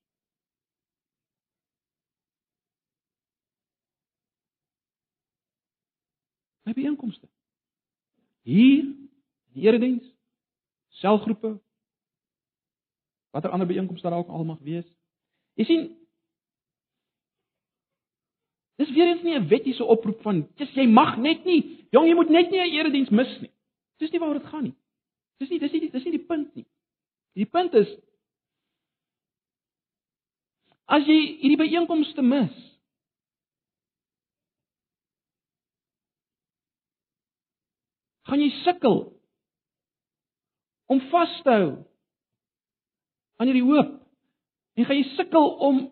[6.62, 7.28] By bijeenkomste.
[8.42, 8.86] Hier,
[9.52, 10.06] die erediens,
[10.88, 11.60] selgroepe,
[13.30, 14.88] watter ander bijeenkomste daar ook al mag wees.
[15.54, 15.84] Jy sien,
[18.82, 22.14] dis weer eens nie 'n wettiese oproep van dis jy mag net nie, jong jy
[22.14, 23.50] moet net nie 'n erediens mis nie.
[23.98, 24.74] Dis nie waaroor dit gaan nie.
[25.38, 26.66] Dis nie dis nie dis nie die punt nie.
[27.34, 27.88] Die punt is
[30.86, 32.52] as jy hierdie byeenkomste mis,
[38.28, 38.98] gaan jy sukkel
[40.86, 41.72] om vas te hou
[43.36, 43.98] aan hierdie hoop.
[44.76, 45.82] En gaan jy sukkel om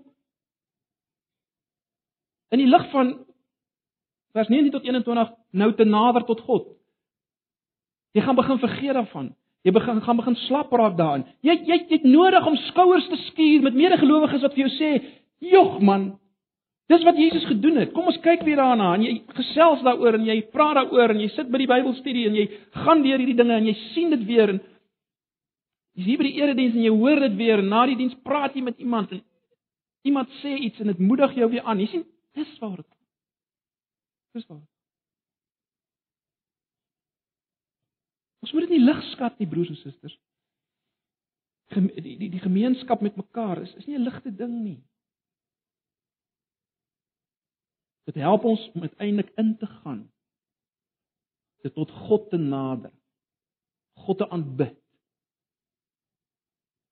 [2.51, 3.15] in die lig van
[4.35, 6.69] vers 19 tot 21 nou te nader tot God.
[8.15, 9.31] Jy gaan begin vergeet daarvan.
[9.67, 11.27] Jy begin gaan begin slap raak daarin.
[11.45, 14.91] Jy jy jy het nodig om skouers te skuur met medegelowiges wat vir jou sê,
[15.41, 16.19] "Jog man,
[16.89, 17.93] dis wat Jesus gedoen het.
[17.93, 21.29] Kom ons kyk weer daarna." En jy gesels daaroor en jy praat daaroor en jy
[21.29, 24.49] sit by die Bybelstudie en jy gaan deur hierdie dinge en jy sien dit weer
[24.49, 24.61] en
[25.97, 28.55] jy's hier by die erediens en jy hoor dit weer en na die diens praat
[28.55, 29.23] jy met iemand en
[30.05, 31.79] iemand sê iets en dit moedig jou weer aan.
[31.81, 32.93] Jy sien, dis waar dit.
[34.33, 34.67] Dis waar.
[38.41, 40.17] Ons moet dit nie lig skat nie, broers en susters.
[41.71, 44.81] Die die die gemeenskap met mekaar is is nie 'n ligte ding nie.
[48.05, 50.13] Dit help ons om uiteindelik in te gaan.
[51.63, 52.93] Dit tot God te nader.
[53.93, 54.79] God te aanbid.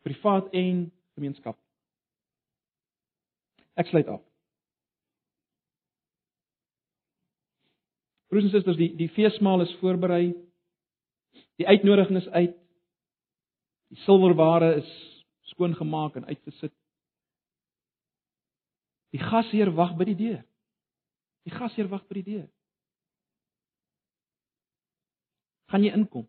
[0.03, 1.59] Privaat en gemeenskap.
[3.74, 4.28] Ek sluit af.
[8.29, 10.35] Broers en susters, die die feesmaal is voorberei.
[11.61, 12.57] Die uitnodiging is uit.
[13.89, 14.91] Die silwerware is
[15.53, 16.74] skoon gemaak en uitgesit.
[19.16, 20.43] Die gasheer wag by die deur.
[21.49, 22.49] Die gasheer wag by die deur.
[25.72, 26.29] Gaan jy inkom?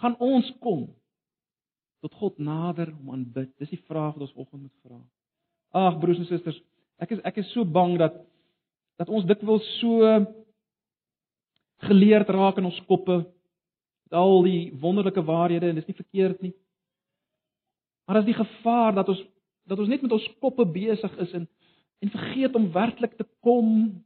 [0.00, 0.86] Gaan ons kom
[2.04, 3.50] tot God nader om aanbid?
[3.60, 4.98] Dis die vraag wat ons vanoggend moet vra.
[5.76, 6.58] Ag broers en susters,
[7.02, 8.16] ek is ek is so bang dat
[8.98, 10.06] dat ons dikwels so
[11.86, 13.22] geleerd raak in ons koppe
[14.10, 16.54] al die wonderlike waarhede en dis nie verkeerd nie.
[18.08, 19.24] Maar as die gevaar dat ons
[19.68, 21.48] dat ons net met ons koppe besig is en
[21.98, 24.04] en vergeet om werklik te kom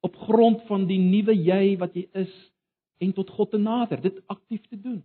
[0.00, 2.32] op grond van die nuwe jy wat jy is
[3.02, 5.00] en tot God te nader, dit aktief te doen.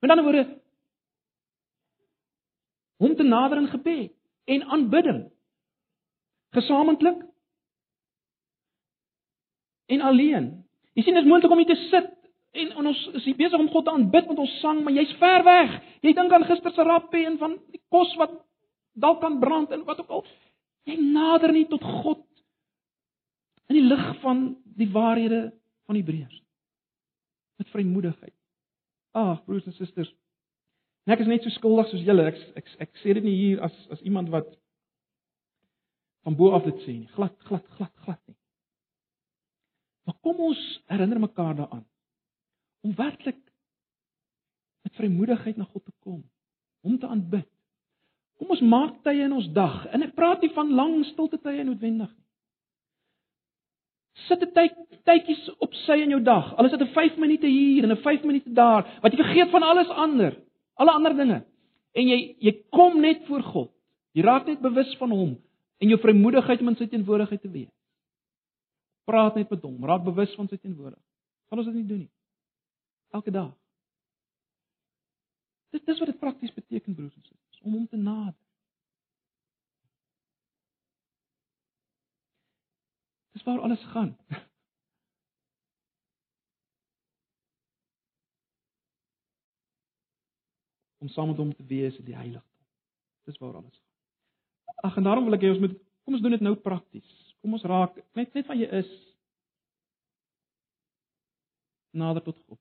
[0.00, 0.44] Met ander woorde
[2.96, 4.12] om te nader in gebed
[4.44, 5.32] en aanbidding.
[6.54, 7.24] Gesamentlik
[9.86, 10.63] en alleen.
[10.94, 12.12] Jy sien dit is moontlik om hier te sit
[12.54, 15.42] En, en ons is besig om God te aanbid met ons sang, maar jy's ver
[15.46, 15.72] weg.
[16.06, 18.36] Jy dink aan gister se rappie en van die kos wat
[19.02, 20.22] dalk kan brand en wat ook al.
[20.86, 22.22] Jy nader nie tot God
[23.72, 24.44] in die lig van
[24.78, 25.48] die waarhede
[25.88, 26.38] van Hebreërs.
[27.58, 28.36] Met vrymoedigheid.
[29.18, 30.12] Ag, broers en susters.
[31.10, 32.28] Ek is net so skuldig soos julle.
[32.30, 34.46] Ek, ek ek sê dit nie hier as as iemand wat
[36.24, 37.10] van bo af dit sê nie.
[37.18, 38.38] Glad, glad, glad, glad nie.
[40.04, 41.86] Maar kom ons herinner mekaar daaraan
[42.84, 43.40] om werklik
[44.84, 46.20] met vrymoedigheid na God te kom,
[46.80, 47.48] om te aanbid.
[48.36, 49.86] Kom ons maak tye in ons dag.
[49.94, 52.24] En ek praat nie van lang stilte tye noodwendig nie.
[54.28, 54.74] Sit 'n tyd
[55.04, 56.54] tydjies op sy in jou dag.
[56.56, 59.50] Al is dit 'n 5 minute hier en 'n 5 minute daar, wat jy vergeet
[59.50, 60.36] van alles ander,
[60.74, 61.44] alle ander dinge.
[61.92, 63.70] En jy jy kom net voor God.
[64.12, 65.38] Jy raak net bewus van hom
[65.78, 67.72] en jou vrymoedigheid om in sy teenwoordigheid te wees.
[69.04, 71.08] Praat net met hom, raak bewus van sy teenwoordigheid.
[71.48, 72.12] Sal ons dit nie doen nie?
[73.14, 73.52] elke dag.
[75.70, 78.42] Dit dis wat dit prakties beteken broers en susters, om hom te nader.
[83.34, 84.16] Dis waar alles gaan.
[91.04, 92.60] Om saam met hom te wees in die heiligdom.
[93.28, 94.84] Dis waar alles gaan.
[94.88, 95.74] Ag en daarom wil ek hê ons moet
[96.04, 97.10] kom ons doen dit nou prakties.
[97.44, 98.92] Kom ons raak net net van jy is
[101.92, 102.60] nader tot God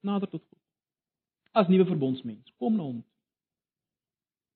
[0.00, 0.58] nader tot God.
[1.52, 3.00] As nuwe verbondsmens, kom na hom.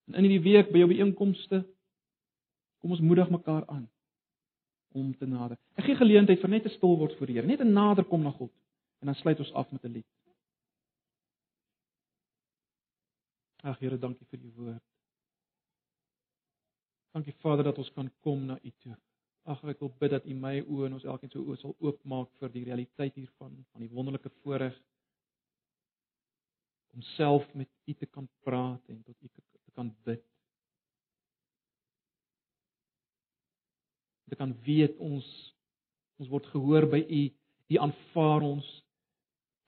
[0.09, 1.63] En in hierdie week by jou byeenkomste
[2.85, 3.87] kom ons moedig mekaar aan
[4.95, 5.59] om te nader.
[5.81, 8.23] Ek gee geleentheid vir net 'n stil word voor die Here, net 'n nader kom
[8.23, 8.53] na God
[9.01, 10.07] en dan sluit ons af met 'n lied.
[13.63, 14.83] Ag Here, dankie vir u woord.
[17.13, 18.97] Dankie Vader dat ons kan kom na u toe.
[19.45, 22.31] Ag ek wil bid dat U my oë en ons elkeen se oë sal oopmaak
[22.41, 24.77] vir die realiteit hiervan, van die wonderlike voorreg
[26.95, 30.23] om self met U te kan praat en tot U te kan bid.
[34.31, 35.29] Te kan weet ons
[36.23, 37.23] ons word gehoor by U,
[37.75, 38.69] U aanvaar ons.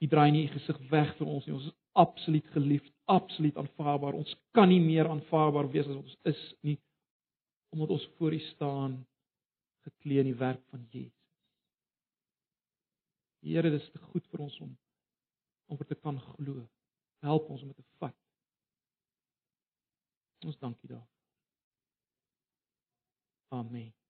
[0.01, 1.57] U draai nie U gesig weg vir ons nie.
[1.57, 4.17] Ons is absoluut geliefd, absoluut aanvaarbaar.
[4.23, 6.79] Ons kan nie meer aanvaarbaar wees as ons is nie
[7.75, 8.97] omdat ons voor U staan
[9.87, 11.15] geklee in die werk van Jesus.
[13.47, 14.75] Here, dit is te goed vir ons om
[15.67, 16.69] om te kan glo.
[17.27, 18.15] Help ons om dit te vat.
[20.47, 21.15] Ons dankie daarvoor.
[23.49, 24.06] Amen.